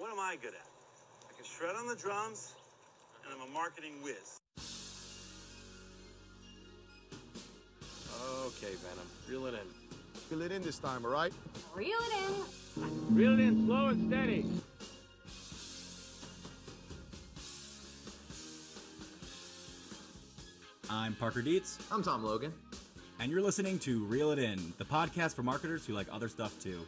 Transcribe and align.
what 0.00 0.10
am 0.10 0.18
I 0.18 0.36
good 0.40 0.54
at? 0.54 0.66
I 1.28 1.32
can 1.36 1.44
shred 1.44 1.76
on 1.76 1.86
the 1.86 1.94
drums, 1.94 2.54
and 3.22 3.34
I'm 3.34 3.46
a 3.48 3.52
marketing 3.52 3.92
whiz. 4.02 4.40
Okay, 8.46 8.74
Venom, 8.76 9.06
reel 9.28 9.46
it 9.46 9.54
in. 9.54 10.30
Reel 10.30 10.46
it 10.46 10.52
in 10.52 10.62
this 10.62 10.78
time, 10.78 11.04
all 11.04 11.10
right? 11.12 11.32
Reel 11.74 11.98
it 11.98 12.30
in. 12.78 13.14
Reel 13.14 13.34
it 13.34 13.40
in 13.40 13.66
slow 13.66 13.88
and 13.88 14.10
steady. 14.10 14.46
I'm 20.88 21.14
Parker 21.14 21.42
Dietz, 21.42 21.78
I'm 21.92 22.02
Tom 22.02 22.24
Logan. 22.24 22.52
and 23.20 23.30
you're 23.30 23.42
listening 23.42 23.78
to 23.80 24.02
Reel 24.06 24.30
It 24.30 24.38
In, 24.38 24.72
the 24.78 24.84
podcast 24.84 25.34
for 25.34 25.42
marketers 25.42 25.84
who 25.84 25.92
like 25.92 26.06
other 26.10 26.28
stuff 26.28 26.58
too. 26.58 26.80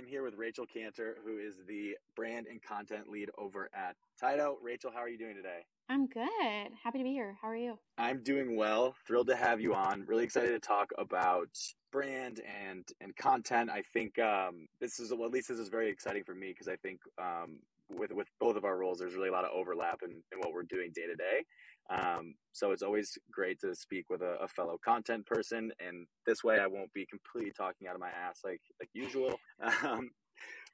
I'm 0.00 0.06
here 0.06 0.22
with 0.22 0.36
Rachel 0.38 0.64
Cantor, 0.64 1.18
who 1.22 1.36
is 1.36 1.56
the 1.68 1.94
brand 2.16 2.46
and 2.46 2.62
content 2.62 3.10
lead 3.10 3.28
over 3.36 3.68
at 3.74 3.96
Tydo. 4.18 4.54
Rachel, 4.62 4.90
how 4.90 5.00
are 5.00 5.10
you 5.10 5.18
doing 5.18 5.36
today? 5.36 5.66
I'm 5.90 6.06
good. 6.06 6.72
Happy 6.82 6.96
to 6.96 7.04
be 7.04 7.12
here. 7.12 7.36
How 7.42 7.48
are 7.48 7.56
you? 7.56 7.78
I'm 7.98 8.22
doing 8.22 8.56
well. 8.56 8.94
Thrilled 9.06 9.26
to 9.26 9.36
have 9.36 9.60
you 9.60 9.74
on. 9.74 10.06
Really 10.06 10.24
excited 10.24 10.52
to 10.52 10.58
talk 10.58 10.88
about 10.96 11.50
brand 11.92 12.40
and 12.66 12.88
and 13.02 13.14
content. 13.14 13.68
I 13.68 13.82
think 13.92 14.18
um, 14.18 14.68
this 14.80 15.00
is 15.00 15.12
well, 15.12 15.26
at 15.26 15.32
least 15.32 15.48
this 15.48 15.58
is 15.58 15.68
very 15.68 15.90
exciting 15.90 16.24
for 16.24 16.34
me 16.34 16.48
because 16.48 16.68
I 16.68 16.76
think 16.76 17.00
um, 17.18 17.58
with 17.90 18.10
with 18.10 18.28
both 18.40 18.56
of 18.56 18.64
our 18.64 18.78
roles, 18.78 19.00
there's 19.00 19.14
really 19.14 19.28
a 19.28 19.32
lot 19.32 19.44
of 19.44 19.50
overlap 19.52 20.00
in, 20.02 20.12
in 20.32 20.38
what 20.38 20.54
we're 20.54 20.62
doing 20.62 20.92
day 20.94 21.08
to 21.08 21.14
day. 21.14 21.44
Um, 21.90 22.34
so 22.52 22.72
it's 22.72 22.82
always 22.82 23.18
great 23.32 23.60
to 23.60 23.74
speak 23.74 24.10
with 24.10 24.22
a, 24.22 24.36
a 24.40 24.48
fellow 24.48 24.78
content 24.84 25.26
person, 25.26 25.72
and 25.80 26.06
this 26.26 26.44
way 26.44 26.58
I 26.58 26.66
won't 26.66 26.92
be 26.92 27.06
completely 27.06 27.52
talking 27.56 27.88
out 27.88 27.94
of 27.94 28.00
my 28.00 28.10
ass 28.10 28.40
like 28.44 28.62
like 28.80 28.90
usual. 28.92 29.38
Um, 29.84 30.10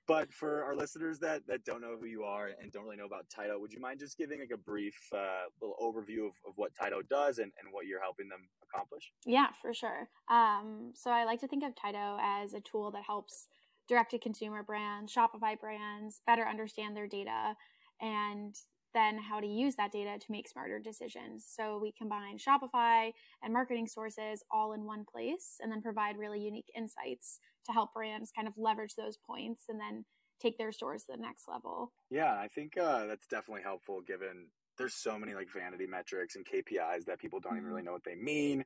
but 0.07 0.33
for 0.33 0.63
our 0.63 0.77
listeners 0.77 1.19
that 1.19 1.43
that 1.49 1.65
don't 1.65 1.81
know 1.81 1.97
who 1.99 2.07
you 2.07 2.23
are 2.23 2.51
and 2.61 2.71
don't 2.71 2.85
really 2.85 2.97
know 2.97 3.07
about 3.07 3.27
Tydo, 3.29 3.61
would 3.61 3.73
you 3.73 3.81
mind 3.81 3.99
just 3.99 4.17
giving 4.17 4.39
like 4.39 4.51
a 4.55 4.57
brief 4.57 4.97
uh, 5.13 5.47
little 5.61 5.77
overview 5.83 6.27
of, 6.27 6.33
of 6.47 6.53
what 6.55 6.73
Tydo 6.75 7.07
does 7.09 7.39
and, 7.39 7.51
and 7.59 7.73
what 7.73 7.87
you're 7.87 8.01
helping 8.01 8.29
them 8.29 8.49
accomplish? 8.63 9.11
Yeah, 9.25 9.49
for 9.61 9.75
sure. 9.75 10.09
Um, 10.31 10.93
so 10.95 11.11
I 11.11 11.25
like 11.25 11.41
to 11.41 11.49
think 11.49 11.65
of 11.65 11.75
Tydo 11.75 12.19
as 12.23 12.55
a 12.55 12.61
tool 12.61 12.93
that 12.93 13.03
helps 13.05 13.49
direct 13.89 14.13
to 14.13 14.19
consumer 14.19 14.63
brands, 14.63 15.13
Shopify 15.15 15.59
brands 15.59 16.21
better 16.27 16.47
understand 16.47 16.97
their 16.97 17.09
data 17.09 17.55
and 18.01 18.55
then 18.97 19.19
how 19.19 19.41
to 19.41 19.47
use 19.47 19.77
that 19.77 19.93
data 19.93 20.19
to 20.19 20.33
make 20.33 20.49
smarter 20.49 20.79
decisions. 20.79 21.45
So 21.47 21.79
we 21.81 21.93
combine 21.93 22.39
Shopify 22.39 23.13
and 23.43 23.53
marketing 23.53 23.87
sources 23.87 24.43
all 24.51 24.73
in 24.73 24.85
one 24.85 25.05
place 25.05 25.59
and 25.61 25.71
then 25.71 25.83
provide 25.83 26.17
really 26.17 26.41
unique 26.41 26.71
insights 26.75 27.39
to 27.67 27.73
help 27.73 27.93
brands 27.93 28.33
kind 28.35 28.49
of 28.49 28.55
leverage 28.57 28.95
those 28.97 29.19
points 29.19 29.65
and 29.69 29.79
then 29.79 30.05
take 30.41 30.59
their 30.59 30.73
stores 30.73 31.05
to 31.05 31.13
the 31.13 31.23
next 31.23 31.49
level. 31.49 31.93
Yeah, 32.11 32.33
I 32.33 32.49
think 32.49 32.79
uh, 32.79 33.07
that's 33.07 33.27
definitely 33.27 33.63
helpful 33.63 34.01
given 34.01 34.47
there's 34.79 34.95
so 34.95 35.19
many 35.19 35.35
like 35.35 35.49
vanity 35.51 35.87
metrics 35.87 36.37
and 36.37 36.47
KPIs 36.47 37.05
that 37.07 37.19
people 37.19 37.41
don't 37.41 37.57
even 37.57 37.67
really 37.67 37.83
know 37.83 37.93
what 37.93 38.05
they 38.05 38.15
mean 38.15 38.65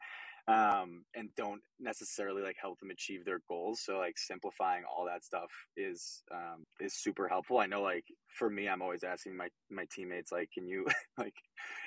um, 0.50 1.04
and 1.14 1.28
don't 1.36 1.60
necessarily 1.78 2.42
like 2.42 2.56
help 2.60 2.80
them 2.80 2.90
achieve 2.90 3.24
their 3.24 3.40
goals. 3.48 3.82
So 3.84 3.98
like 3.98 4.18
simplifying 4.18 4.82
all 4.84 5.04
that 5.06 5.24
stuff 5.24 5.50
is 5.76 6.24
um, 6.34 6.64
is 6.80 6.94
super 6.94 7.28
helpful. 7.28 7.58
I 7.58 7.66
know 7.66 7.82
like 7.82 8.04
for 8.26 8.50
me, 8.50 8.68
I'm 8.68 8.82
always 8.82 9.04
asking 9.04 9.36
my 9.36 9.48
my 9.70 9.84
teammates 9.94 10.32
like, 10.32 10.50
can 10.52 10.66
you 10.66 10.86
like 11.18 11.34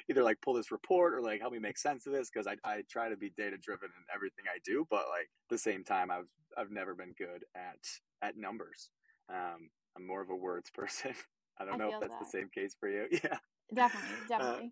either 0.10 0.24
like 0.24 0.38
pull 0.42 0.54
this 0.54 0.72
report 0.72 1.14
or 1.14 1.22
like 1.22 1.42
help 1.42 1.52
me 1.52 1.60
make 1.60 1.78
sense 1.78 2.08
of 2.08 2.14
this 2.14 2.30
because 2.34 2.48
I 2.48 2.56
I 2.64 2.84
try 2.90 3.10
to 3.10 3.18
be 3.18 3.32
data 3.36 3.58
driven 3.62 3.90
in 3.90 4.16
everything 4.16 4.46
I 4.48 4.60
do, 4.66 4.88
but 4.90 5.08
like 5.10 5.28
at 5.28 5.50
the 5.50 5.58
same 5.58 5.84
time, 5.84 6.10
I've 6.10 6.30
I've 6.58 6.72
never 6.72 6.96
been 6.96 7.14
good 7.18 7.44
at 7.56 7.80
at 8.22 8.38
numbers. 8.38 8.90
Um, 9.30 9.70
I'm 9.98 10.08
more 10.08 10.22
of 10.22 10.30
a 10.30 10.36
words 10.36 10.70
person. 10.74 11.12
I 11.60 11.66
don't 11.66 11.76
I 11.76 11.78
know 11.78 11.94
if 11.96 12.00
that's 12.00 12.14
that. 12.14 12.20
the 12.20 12.30
same 12.30 12.50
case 12.54 12.76
for 12.80 12.88
you. 12.90 13.08
Yeah. 13.24 13.38
Definitely, 13.74 14.18
definitely. 14.28 14.72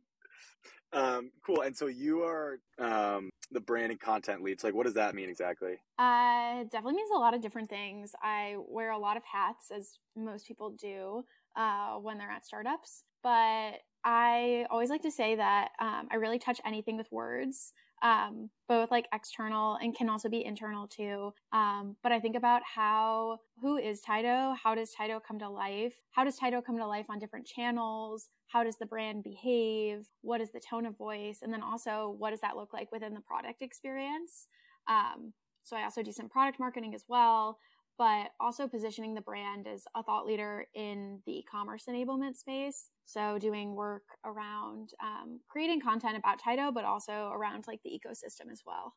Um, 0.94 1.32
cool. 1.46 1.62
And 1.62 1.76
so 1.76 1.88
you 1.88 2.24
are 2.24 2.60
um, 2.78 3.30
the 3.52 3.60
brand 3.60 3.92
and 3.92 4.00
content 4.00 4.44
leads 4.44 4.64
like, 4.64 4.74
what 4.74 4.86
does 4.86 4.96
that 4.96 5.16
mean 5.16 5.30
exactly? 5.30 5.76
Uh, 6.00 6.64
definitely 6.64 6.96
means 6.96 7.12
a 7.14 7.20
lot 7.20 7.34
of 7.34 7.42
different 7.42 7.70
things. 7.70 8.14
I 8.22 8.56
wear 8.68 8.92
a 8.92 8.98
lot 8.98 9.18
of 9.18 9.24
hats, 9.24 9.72
as 9.76 10.00
most 10.16 10.48
people 10.48 10.72
do 10.72 11.24
uh, 11.56 11.96
when 11.96 12.18
they're 12.18 12.32
at 12.32 12.46
startups. 12.46 13.04
But 13.24 13.74
I 14.04 14.66
always 14.72 14.90
like 14.90 15.04
to 15.04 15.12
say 15.12 15.36
that 15.36 15.70
um, 15.80 16.08
I 16.12 16.16
really 16.16 16.40
touch 16.40 16.60
anything 16.66 16.98
with 16.98 17.12
words, 17.12 17.74
um, 18.02 18.50
both 18.68 18.90
like 18.90 19.08
external 19.14 19.76
and 19.76 19.96
can 19.96 20.10
also 20.10 20.30
be 20.30 20.44
internal 20.44 20.88
too. 20.88 21.34
Um, 21.52 21.96
but 22.02 22.12
I 22.12 22.20
think 22.20 22.36
about 22.36 22.62
how 22.64 23.40
who 23.62 23.78
is 23.78 24.02
Tydo? 24.02 24.56
How 24.62 24.76
does 24.76 24.92
Tydo 24.94 25.20
come 25.26 25.40
to 25.40 25.50
life? 25.50 25.94
How 26.12 26.24
does 26.24 26.40
Tydo 26.40 26.64
come 26.64 26.78
to 26.78 26.88
life 26.88 27.06
on 27.10 27.20
different 27.20 27.46
channels? 27.46 28.30
How 28.48 28.64
does 28.64 28.78
the 28.78 28.86
brand 28.86 29.24
behave? 29.24 30.08
What 30.22 30.42
is 30.42 30.52
the 30.52 30.60
tone 30.60 30.86
of 30.86 30.98
voice? 30.98 31.40
And 31.42 31.54
then 31.54 31.62
also, 31.62 32.16
what 32.18 32.32
does 32.32 32.42
that 32.42 32.56
look 32.56 32.74
like 32.74 32.92
within 32.92 33.14
the 33.14 33.22
product 33.22 33.62
experience? 33.62 34.48
Um, 34.88 35.34
so 35.64 35.78
I 35.78 35.84
also 35.84 36.04
do 36.04 36.12
some 36.12 36.30
product 36.30 36.60
marketing 36.60 36.96
as 36.96 37.06
well, 37.08 37.58
but 37.98 38.32
also 38.40 38.68
positioning 38.68 39.14
the 39.14 39.22
brand 39.22 39.68
as 39.68 39.84
a 39.96 40.04
thought 40.04 40.26
leader 40.26 40.66
in 40.74 41.22
the 41.26 41.40
e-commerce 41.40 41.86
enablement 41.88 42.36
space. 42.36 42.90
So 43.06 43.38
doing 43.40 43.76
work 43.76 44.04
around 44.26 44.92
um, 45.02 45.40
creating 45.50 45.82
content 45.82 46.18
about 46.18 46.40
Tydo, 46.42 46.74
but 46.74 46.86
also 46.86 47.32
around 47.34 47.66
like 47.68 47.82
the 47.84 47.90
ecosystem 47.90 48.52
as 48.52 48.62
well. 48.66 48.94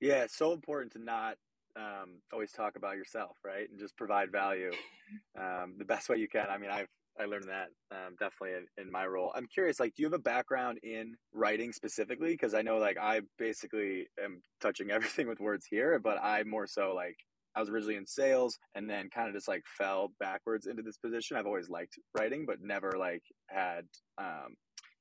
Yeah, 0.00 0.22
it's 0.22 0.36
so 0.36 0.52
important 0.52 0.92
to 0.92 0.98
not 0.98 1.36
um, 1.76 2.20
always 2.32 2.52
talk 2.52 2.76
about 2.76 2.96
yourself, 2.96 3.36
right? 3.44 3.68
And 3.68 3.78
just 3.78 3.96
provide 3.96 4.32
value 4.32 4.70
um, 5.38 5.74
the 5.78 5.84
best 5.84 6.08
way 6.08 6.16
you 6.16 6.28
can. 6.28 6.46
I 6.48 6.58
mean, 6.58 6.70
I've 6.70 6.88
I 7.20 7.24
learned 7.24 7.48
that 7.48 7.68
um, 7.90 8.14
definitely 8.18 8.56
in, 8.56 8.84
in 8.84 8.92
my 8.92 9.04
role. 9.04 9.32
I'm 9.34 9.46
curious, 9.52 9.80
like, 9.80 9.94
do 9.94 10.02
you 10.02 10.06
have 10.06 10.12
a 10.12 10.22
background 10.22 10.78
in 10.82 11.16
writing 11.32 11.72
specifically? 11.72 12.30
Because 12.30 12.54
I 12.54 12.62
know, 12.62 12.76
like, 12.76 12.96
I 12.96 13.22
basically 13.38 14.06
am 14.22 14.40
touching 14.60 14.90
everything 14.92 15.26
with 15.26 15.40
words 15.40 15.66
here, 15.68 15.98
but 15.98 16.18
I 16.22 16.44
more 16.44 16.66
so 16.66 16.92
like 16.94 17.16
I 17.58 17.60
was 17.60 17.70
originally 17.70 17.96
in 17.96 18.06
sales 18.06 18.56
and 18.76 18.88
then 18.88 19.10
kind 19.12 19.26
of 19.26 19.34
just 19.34 19.48
like 19.48 19.64
fell 19.66 20.12
backwards 20.20 20.68
into 20.68 20.80
this 20.80 20.96
position. 20.96 21.36
I've 21.36 21.46
always 21.46 21.68
liked 21.68 21.98
writing, 22.16 22.44
but 22.46 22.58
never 22.62 22.92
like 22.96 23.24
had 23.48 23.84
um, 24.16 24.54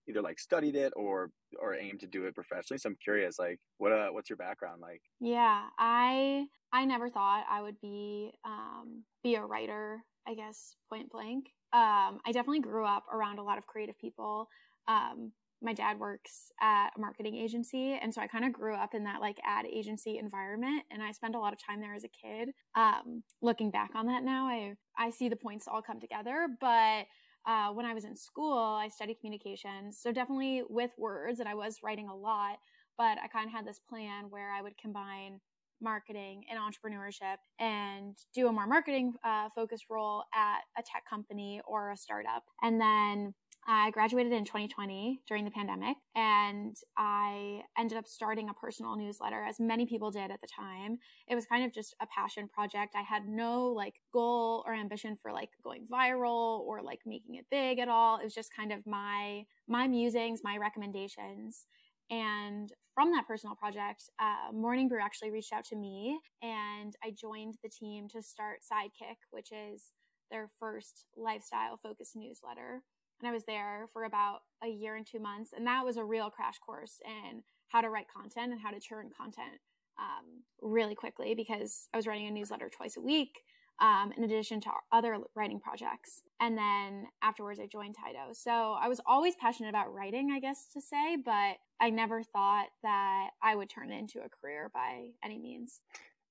either 0.10 0.24
like 0.24 0.40
studied 0.40 0.76
it 0.76 0.92
or 0.96 1.30
or 1.62 1.76
aimed 1.76 2.00
to 2.00 2.08
do 2.08 2.26
it 2.26 2.34
professionally. 2.34 2.80
So 2.80 2.90
I'm 2.90 2.98
curious, 3.04 3.38
like, 3.38 3.60
what 3.78 3.92
uh, 3.92 4.08
what's 4.10 4.28
your 4.28 4.38
background 4.38 4.82
like? 4.82 5.02
Yeah, 5.20 5.66
I 5.78 6.48
I 6.74 6.86
never 6.86 7.10
thought 7.10 7.46
I 7.48 7.62
would 7.62 7.80
be 7.80 8.32
um, 8.44 9.04
be 9.24 9.36
a 9.36 9.46
writer. 9.46 10.00
I 10.28 10.34
guess 10.34 10.76
point 10.90 11.12
blank. 11.12 11.46
Um, 11.74 12.20
I 12.26 12.32
definitely 12.32 12.62
grew 12.62 12.86
up 12.86 13.04
around 13.14 13.38
a 13.38 13.44
lot 13.44 13.60
of 13.60 13.68
creative 13.68 14.00
people. 14.00 14.50
Um, 14.88 15.32
my 15.62 15.74
dad 15.74 16.00
works 16.00 16.52
at 16.62 16.90
a 16.96 17.00
marketing 17.00 17.36
agency, 17.36 17.98
and 18.02 18.14
so 18.14 18.22
I 18.22 18.28
kind 18.28 18.46
of 18.46 18.54
grew 18.54 18.76
up 18.76 18.94
in 18.94 19.04
that 19.06 19.22
like 19.22 19.38
ad 19.44 19.66
agency 19.66 20.18
environment, 20.18 20.84
and 20.92 21.02
I 21.02 21.12
spent 21.12 21.36
a 21.36 21.40
lot 21.40 21.54
of 21.54 21.60
time 21.60 21.82
there 21.82 21.96
as 21.96 22.04
a 22.04 22.10
kid. 22.10 22.50
Um, 22.76 23.24
looking 23.42 23.72
back 23.72 23.92
on 23.96 24.08
that 24.08 24.24
now, 24.24 24.46
I 24.48 24.76
I 24.98 25.10
see 25.10 25.30
the 25.30 25.36
points 25.36 25.68
all 25.68 25.82
come 25.82 26.00
together, 26.00 26.48
but. 26.60 27.06
Uh, 27.46 27.72
when 27.72 27.86
I 27.86 27.94
was 27.94 28.04
in 28.04 28.14
school, 28.14 28.58
I 28.58 28.90
studied 28.90 29.22
communications, 29.22 29.98
so 29.98 30.12
definitely 30.12 30.64
with 30.68 30.92
words, 30.98 31.40
and 31.40 31.48
I 31.48 31.56
was 31.56 31.78
writing 31.82 32.10
a 32.10 32.14
lot. 32.14 32.58
But 32.98 33.20
I 33.24 33.30
kind 33.30 33.46
of 33.46 33.54
had 33.54 33.66
this 33.66 33.80
plan 33.80 34.26
where 34.30 34.52
I 34.52 34.62
would 34.62 34.78
combine 34.78 35.40
marketing 35.82 36.44
and 36.50 36.60
entrepreneurship 36.60 37.38
and 37.60 38.16
do 38.34 38.48
a 38.48 38.52
more 38.52 38.68
marketing 38.68 39.14
uh, 39.24 39.50
focused 39.54 39.86
role 39.90 40.24
at 40.34 40.60
a 40.78 40.84
tech 40.84 41.04
company 41.10 41.62
or 41.68 41.92
a 41.92 41.98
startup. 41.98 42.44
And 42.62 42.82
then 42.82 43.34
I 43.70 43.92
graduated 43.92 44.32
in 44.32 44.46
2020 44.46 45.20
during 45.28 45.44
the 45.44 45.52
pandemic, 45.52 45.98
and 46.16 46.74
I 46.96 47.64
ended 47.78 47.98
up 47.98 48.08
starting 48.08 48.48
a 48.48 48.54
personal 48.54 48.96
newsletter, 48.96 49.44
as 49.44 49.60
many 49.60 49.86
people 49.86 50.10
did 50.10 50.32
at 50.32 50.40
the 50.40 50.48
time. 50.48 51.00
It 51.28 51.36
was 51.36 51.46
kind 51.46 51.66
of 51.66 51.74
just 51.74 51.94
a 52.02 52.08
passion 52.08 52.48
project. 52.48 52.96
I 52.96 53.02
had 53.02 53.28
no 53.28 53.66
like 53.68 53.96
goal 54.14 54.64
or 54.66 54.74
ambition 54.74 55.18
for 55.22 55.34
like 55.34 55.50
going 55.66 55.86
viral 55.86 56.62
or 56.62 56.82
like 56.82 57.02
making 57.06 57.36
it 57.36 57.46
big 57.52 57.80
at 57.80 57.90
all. 57.90 58.20
It 58.20 58.24
was 58.24 58.34
just 58.34 58.56
kind 58.56 58.72
of 58.72 58.88
my 58.88 59.44
my 59.68 59.86
musings, 59.86 60.40
my 60.46 60.56
recommendations. 60.56 61.66
And 62.10 62.72
from 62.96 63.12
that 63.12 63.28
personal 63.28 63.58
project, 63.58 64.10
uh, 64.18 64.54
Morning 64.54 64.88
Brew 64.88 65.02
actually 65.02 65.32
reached 65.32 65.52
out 65.52 65.66
to 65.66 65.76
me, 65.76 66.18
and 66.42 66.96
I 67.04 67.12
joined 67.12 67.58
the 67.62 67.70
team 67.70 68.08
to 68.14 68.22
start 68.22 68.60
Sidekick, 68.62 69.18
which 69.32 69.52
is 69.52 69.92
their 70.32 70.48
first 70.58 71.06
lifestyle 71.18 71.76
focused 71.76 72.16
newsletter. 72.16 72.82
And 73.20 73.30
I 73.30 73.34
was 73.34 73.46
there 73.46 73.88
for 73.92 74.04
about 74.04 74.40
a 74.64 74.68
year 74.68 74.96
and 74.96 75.06
two 75.06 75.20
months, 75.20 75.52
and 75.56 75.66
that 75.68 75.84
was 75.84 75.98
a 75.98 76.04
real 76.04 76.30
crash 76.30 76.60
course 76.60 77.00
in 77.06 77.44
how 77.68 77.82
to 77.82 77.90
write 77.90 78.08
content 78.16 78.52
and 78.52 78.62
how 78.62 78.72
to 78.72 78.80
churn 78.80 79.10
content 79.16 79.60
um, 80.00 80.44
really 80.62 80.96
quickly 80.96 81.34
because 81.34 81.88
I 81.94 81.98
was 81.98 82.08
writing 82.08 82.28
a 82.28 82.32
newsletter 82.32 82.70
twice 82.70 82.98
a 82.98 83.02
week. 83.02 83.40
Um, 83.80 84.12
in 84.18 84.24
addition 84.24 84.60
to 84.62 84.72
other 84.92 85.20
writing 85.36 85.60
projects. 85.60 86.24
And 86.40 86.58
then 86.58 87.06
afterwards, 87.22 87.60
I 87.60 87.68
joined 87.68 87.96
Tydo. 87.96 88.36
So 88.36 88.76
I 88.82 88.88
was 88.88 89.00
always 89.06 89.36
passionate 89.36 89.70
about 89.70 89.94
writing, 89.94 90.32
I 90.32 90.40
guess 90.40 90.66
to 90.74 90.82
say, 90.82 91.16
but 91.24 91.58
I 91.80 91.92
never 91.92 92.24
thought 92.24 92.70
that 92.82 93.28
I 93.44 93.54
would 93.54 93.70
turn 93.70 93.92
it 93.92 94.00
into 94.00 94.22
a 94.22 94.30
career 94.30 94.72
by 94.74 95.10
any 95.24 95.38
means. 95.38 95.82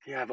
Yeah, 0.04 0.24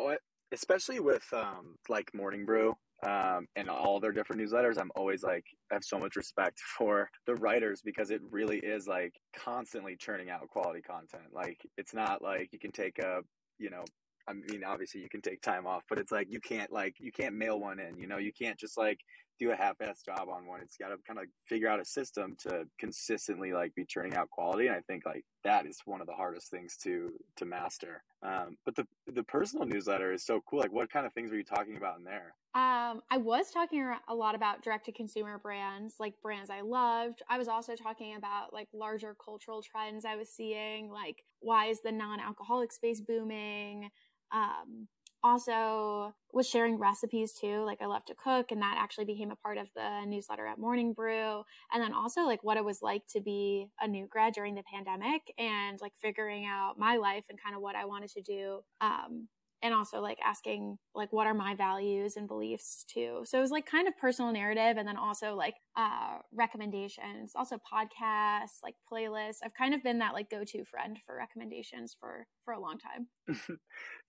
especially 0.51 0.99
with 0.99 1.23
um, 1.33 1.75
like 1.87 2.11
Morning 2.15 2.45
Brew 2.45 2.75
um, 3.05 3.47
and 3.55 3.69
all 3.69 3.99
their 3.99 4.11
different 4.11 4.41
newsletters, 4.41 4.79
I'm 4.79 4.91
always 4.95 5.23
like, 5.23 5.45
I 5.71 5.75
have 5.75 5.83
so 5.83 5.97
much 5.97 6.15
respect 6.15 6.59
for 6.77 7.09
the 7.25 7.35
writers 7.35 7.81
because 7.83 8.11
it 8.11 8.21
really 8.31 8.57
is 8.59 8.87
like 8.87 9.13
constantly 9.35 9.95
churning 9.95 10.29
out 10.29 10.47
quality 10.49 10.81
content. 10.81 11.33
Like, 11.33 11.59
it's 11.77 11.93
not 11.93 12.21
like 12.21 12.49
you 12.51 12.59
can 12.59 12.71
take 12.71 12.99
a, 12.99 13.21
you 13.59 13.69
know, 13.69 13.83
I 14.27 14.33
mean, 14.33 14.63
obviously 14.65 15.01
you 15.01 15.09
can 15.09 15.21
take 15.21 15.41
time 15.41 15.67
off, 15.67 15.83
but 15.89 15.97
it's 15.97 16.11
like 16.11 16.27
you 16.29 16.39
can't 16.39 16.71
like 16.71 16.95
you 16.99 17.11
can't 17.11 17.35
mail 17.35 17.59
one 17.59 17.79
in. 17.79 17.97
You 17.97 18.07
know, 18.07 18.17
you 18.17 18.31
can't 18.31 18.57
just 18.57 18.77
like 18.77 18.99
do 19.39 19.51
a 19.51 19.55
half-ass 19.55 20.03
job 20.03 20.27
on 20.29 20.45
one. 20.45 20.61
It's 20.61 20.77
got 20.77 20.89
to 20.89 20.97
kind 21.07 21.19
of 21.19 21.25
figure 21.47 21.67
out 21.67 21.79
a 21.79 21.85
system 21.85 22.35
to 22.43 22.65
consistently 22.79 23.53
like 23.53 23.73
be 23.75 23.85
churning 23.85 24.15
out 24.15 24.29
quality. 24.29 24.67
And 24.67 24.75
I 24.75 24.81
think 24.81 25.05
like 25.05 25.25
that 25.43 25.65
is 25.65 25.79
one 25.85 26.01
of 26.01 26.07
the 26.07 26.13
hardest 26.13 26.49
things 26.51 26.77
to 26.83 27.11
to 27.37 27.45
master. 27.45 28.03
Um, 28.21 28.57
but 28.65 28.75
the 28.75 28.85
the 29.11 29.23
personal 29.23 29.65
newsletter 29.65 30.13
is 30.13 30.25
so 30.25 30.41
cool. 30.47 30.59
Like, 30.59 30.71
what 30.71 30.91
kind 30.91 31.05
of 31.05 31.13
things 31.13 31.31
were 31.31 31.37
you 31.37 31.43
talking 31.43 31.77
about 31.77 31.97
in 31.97 32.03
there? 32.03 32.35
Um, 32.55 33.01
I 33.09 33.17
was 33.17 33.49
talking 33.49 33.91
a 34.07 34.13
lot 34.13 34.35
about 34.35 34.61
direct 34.61 34.85
to 34.85 34.91
consumer 34.91 35.39
brands, 35.39 35.95
like 35.99 36.13
brands 36.21 36.51
I 36.51 36.61
loved. 36.61 37.23
I 37.27 37.39
was 37.39 37.47
also 37.47 37.75
talking 37.75 38.15
about 38.15 38.53
like 38.53 38.67
larger 38.73 39.15
cultural 39.23 39.63
trends 39.63 40.05
I 40.05 40.15
was 40.15 40.29
seeing, 40.29 40.91
like 40.91 41.23
why 41.39 41.65
is 41.65 41.81
the 41.81 41.91
non-alcoholic 41.91 42.71
space 42.71 43.01
booming? 43.01 43.89
Um, 44.31 44.87
also 45.23 46.13
was 46.31 46.47
sharing 46.47 46.77
recipes 46.77 47.33
too. 47.33 47.63
Like 47.65 47.81
I 47.81 47.85
love 47.85 48.05
to 48.05 48.15
cook 48.15 48.51
and 48.51 48.61
that 48.61 48.77
actually 48.77 49.05
became 49.05 49.31
a 49.31 49.35
part 49.35 49.57
of 49.57 49.67
the 49.75 50.05
newsletter 50.05 50.45
at 50.47 50.57
Morning 50.57 50.93
Brew. 50.93 51.43
And 51.71 51.81
then 51.81 51.93
also 51.93 52.21
like 52.21 52.43
what 52.43 52.57
it 52.57 52.65
was 52.65 52.81
like 52.81 53.03
to 53.11 53.21
be 53.21 53.67
a 53.79 53.87
new 53.87 54.07
grad 54.07 54.33
during 54.33 54.55
the 54.55 54.63
pandemic 54.63 55.21
and 55.37 55.79
like 55.81 55.93
figuring 56.01 56.45
out 56.45 56.77
my 56.77 56.97
life 56.97 57.25
and 57.29 57.39
kind 57.41 57.55
of 57.55 57.61
what 57.61 57.75
I 57.75 57.85
wanted 57.85 58.09
to 58.11 58.21
do. 58.21 58.59
Um, 58.81 59.27
and 59.63 59.73
also 59.73 60.01
like 60.01 60.19
asking 60.23 60.77
like 60.93 61.11
what 61.11 61.25
are 61.25 61.33
my 61.33 61.55
values 61.55 62.17
and 62.17 62.27
beliefs 62.27 62.85
too. 62.87 63.21
So 63.23 63.37
it 63.37 63.41
was 63.41 63.49
like 63.49 63.65
kind 63.65 63.87
of 63.87 63.97
personal 63.97 64.31
narrative 64.31 64.77
and 64.77 64.87
then 64.87 64.97
also 64.97 65.35
like 65.35 65.55
uh 65.75 66.17
recommendations 66.33 67.31
also 67.35 67.57
podcasts 67.57 68.61
like 68.61 68.75
playlists. 68.91 69.37
I've 69.43 69.55
kind 69.55 69.73
of 69.73 69.81
been 69.81 69.99
that 69.99 70.13
like 70.13 70.29
go-to 70.29 70.65
friend 70.65 70.97
for 71.05 71.15
recommendations 71.15 71.95
for 71.99 72.27
for 72.43 72.53
a 72.53 72.59
long 72.59 72.77
time. 72.77 73.07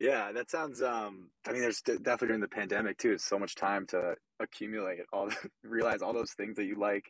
Yeah 0.01 0.33
that 0.33 0.51
sounds 0.51 0.83
um 0.83 1.31
i 1.47 1.53
mean 1.53 1.61
there's 1.61 1.81
definitely 1.81 2.29
during 2.29 2.41
the 2.41 2.49
pandemic 2.49 2.99
too 2.99 3.13
it's 3.13 3.25
so 3.25 3.39
much 3.39 3.55
time 3.55 3.87
to 3.87 4.15
accumulate 4.41 4.99
all 5.13 5.29
the, 5.29 5.37
realize 5.63 6.03
all 6.03 6.13
those 6.13 6.33
things 6.33 6.57
that 6.57 6.65
you 6.65 6.77
like 6.79 7.05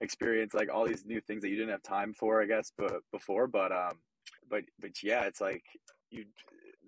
experience 0.00 0.54
like 0.54 0.72
all 0.72 0.86
these 0.86 1.04
new 1.04 1.20
things 1.20 1.42
that 1.42 1.50
you 1.50 1.56
didn't 1.56 1.70
have 1.70 1.82
time 1.82 2.14
for 2.14 2.42
i 2.42 2.46
guess 2.46 2.72
but 2.78 3.02
before 3.12 3.46
but 3.46 3.72
um 3.72 3.92
but 4.48 4.62
but 4.80 5.02
yeah 5.02 5.24
it's 5.24 5.40
like 5.40 5.62
you 6.10 6.24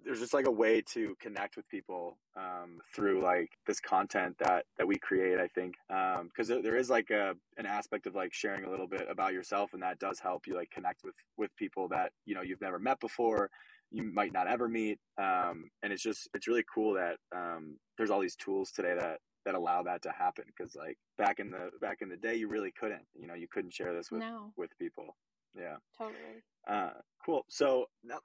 there's 0.04 0.20
just 0.20 0.34
like 0.34 0.46
a 0.46 0.50
way 0.50 0.82
to 0.92 1.14
connect 1.20 1.56
with 1.56 1.68
people 1.68 2.18
um, 2.36 2.78
through 2.94 3.22
like 3.22 3.50
this 3.66 3.80
content 3.80 4.36
that 4.38 4.64
that 4.78 4.86
we 4.86 4.96
create 4.96 5.38
i 5.38 5.48
think 5.48 5.74
because 5.88 6.50
um, 6.50 6.62
there 6.62 6.76
is 6.76 6.90
like 6.90 7.10
a 7.10 7.34
an 7.58 7.66
aspect 7.66 8.06
of 8.06 8.14
like 8.14 8.32
sharing 8.32 8.64
a 8.64 8.70
little 8.70 8.86
bit 8.86 9.06
about 9.10 9.32
yourself 9.32 9.70
and 9.72 9.82
that 9.82 9.98
does 9.98 10.18
help 10.18 10.46
you 10.46 10.54
like 10.54 10.70
connect 10.70 11.04
with 11.04 11.14
with 11.36 11.54
people 11.56 11.88
that 11.88 12.12
you 12.24 12.34
know 12.34 12.42
you've 12.42 12.60
never 12.60 12.78
met 12.78 12.98
before 13.00 13.50
you 13.90 14.02
might 14.02 14.32
not 14.32 14.46
ever 14.46 14.68
meet 14.68 14.98
um, 15.18 15.70
and 15.82 15.92
it's 15.92 16.02
just 16.02 16.28
it's 16.34 16.48
really 16.48 16.64
cool 16.72 16.94
that 16.94 17.16
um, 17.34 17.76
there's 17.96 18.10
all 18.10 18.20
these 18.20 18.36
tools 18.36 18.70
today 18.70 18.94
that 18.98 19.18
that 19.44 19.54
allow 19.54 19.82
that 19.82 20.02
to 20.02 20.10
happen 20.10 20.44
because 20.46 20.74
like 20.74 20.96
back 21.18 21.38
in 21.38 21.50
the 21.50 21.70
back 21.80 21.98
in 22.00 22.08
the 22.08 22.16
day 22.16 22.34
you 22.34 22.48
really 22.48 22.72
couldn't 22.78 23.02
you 23.18 23.26
know 23.26 23.34
you 23.34 23.48
couldn't 23.50 23.72
share 23.72 23.94
this 23.94 24.10
with 24.10 24.20
no. 24.20 24.52
with 24.56 24.70
people. 24.78 25.16
Yeah. 25.54 25.76
Totally. 25.98 26.42
Uh, 26.66 26.90
cool. 27.24 27.44
So 27.48 27.86
now 28.04 28.18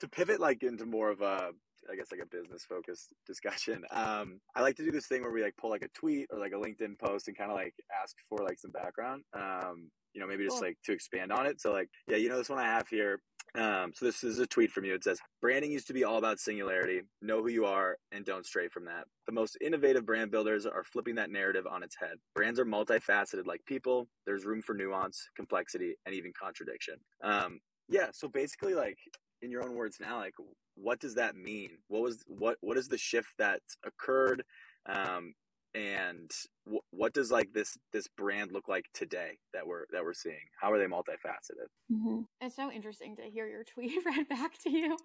to 0.00 0.08
pivot 0.08 0.40
like 0.40 0.62
into 0.62 0.86
more 0.86 1.10
of 1.10 1.20
a, 1.20 1.50
I 1.90 1.94
guess 1.96 2.08
like 2.10 2.20
a 2.22 2.26
business 2.26 2.64
focused 2.68 3.08
discussion. 3.26 3.84
Um, 3.92 4.40
I 4.54 4.62
like 4.62 4.76
to 4.76 4.84
do 4.84 4.90
this 4.90 5.06
thing 5.06 5.22
where 5.22 5.30
we 5.32 5.42
like 5.42 5.56
pull 5.56 5.70
like 5.70 5.82
a 5.82 5.88
tweet 5.88 6.28
or 6.30 6.38
like 6.38 6.52
a 6.52 6.56
LinkedIn 6.56 6.98
post 6.98 7.28
and 7.28 7.36
kind 7.36 7.50
of 7.50 7.56
like 7.56 7.74
ask 8.02 8.14
for 8.28 8.38
like 8.44 8.58
some 8.58 8.72
background. 8.72 9.22
Um, 9.34 9.90
you 10.12 10.20
know, 10.20 10.26
maybe 10.26 10.44
just 10.44 10.58
Cool. 10.58 10.68
like 10.68 10.78
to 10.84 10.92
expand 10.92 11.30
on 11.30 11.46
it. 11.46 11.60
So 11.60 11.72
like, 11.72 11.88
yeah, 12.08 12.16
you 12.16 12.28
know, 12.28 12.38
this 12.38 12.48
one 12.48 12.58
I 12.58 12.64
have 12.66 12.88
here. 12.88 13.20
Um, 13.54 13.92
so 13.94 14.04
this 14.04 14.24
is 14.24 14.38
a 14.38 14.46
tweet 14.46 14.70
from 14.70 14.84
you. 14.84 14.94
It 14.94 15.04
says, 15.04 15.18
branding 15.40 15.70
used 15.70 15.86
to 15.86 15.92
be 15.94 16.04
all 16.04 16.18
about 16.18 16.38
singularity. 16.38 17.02
Know 17.22 17.42
who 17.42 17.48
you 17.48 17.64
are 17.64 17.96
and 18.12 18.24
don't 18.24 18.44
stray 18.44 18.68
from 18.68 18.84
that. 18.86 19.04
The 19.26 19.32
most 19.32 19.56
innovative 19.60 20.04
brand 20.04 20.30
builders 20.30 20.66
are 20.66 20.84
flipping 20.84 21.14
that 21.16 21.30
narrative 21.30 21.66
on 21.66 21.82
its 21.82 21.96
head. 21.98 22.16
Brands 22.34 22.58
are 22.58 22.66
multifaceted 22.66 23.46
like 23.46 23.64
people. 23.66 24.08
There's 24.26 24.44
room 24.44 24.62
for 24.62 24.74
nuance, 24.74 25.28
complexity, 25.36 25.94
and 26.04 26.14
even 26.14 26.32
contradiction. 26.38 26.96
Um, 27.22 27.60
yeah. 27.88 28.08
So 28.12 28.28
basically 28.28 28.74
like 28.74 28.98
in 29.42 29.50
your 29.50 29.62
own 29.62 29.74
words 29.74 29.98
now, 30.00 30.18
like 30.18 30.34
what 30.74 31.00
does 31.00 31.14
that 31.14 31.36
mean? 31.36 31.70
What 31.88 32.02
was, 32.02 32.22
what, 32.26 32.58
what 32.60 32.76
is 32.76 32.88
the 32.88 32.98
shift 32.98 33.28
that 33.38 33.60
occurred? 33.84 34.44
Um, 34.86 35.34
and 35.74 36.30
wh- 36.66 36.94
what 36.94 37.12
does 37.12 37.30
like 37.30 37.52
this 37.52 37.76
this 37.92 38.08
brand 38.16 38.50
look 38.50 38.66
like 38.66 38.86
today 38.94 39.38
that 39.52 39.66
we're 39.66 39.84
that 39.92 40.02
we're 40.02 40.14
seeing 40.14 40.40
how 40.58 40.72
are 40.72 40.78
they 40.78 40.86
multifaceted 40.86 41.66
Mm-hmm. 41.92 42.22
It's 42.40 42.56
so 42.56 42.70
interesting 42.72 43.14
to 43.16 43.22
hear 43.22 43.46
your 43.46 43.62
tweet 43.74 43.92
read 44.04 44.28
back 44.28 44.52
to 44.64 44.70
you, 44.70 44.96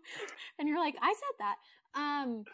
and 0.58 0.68
you're 0.68 0.80
like, 0.80 0.96
I 1.02 1.14
said 1.14 1.36
that. 1.40 1.56
Um, 2.00 2.46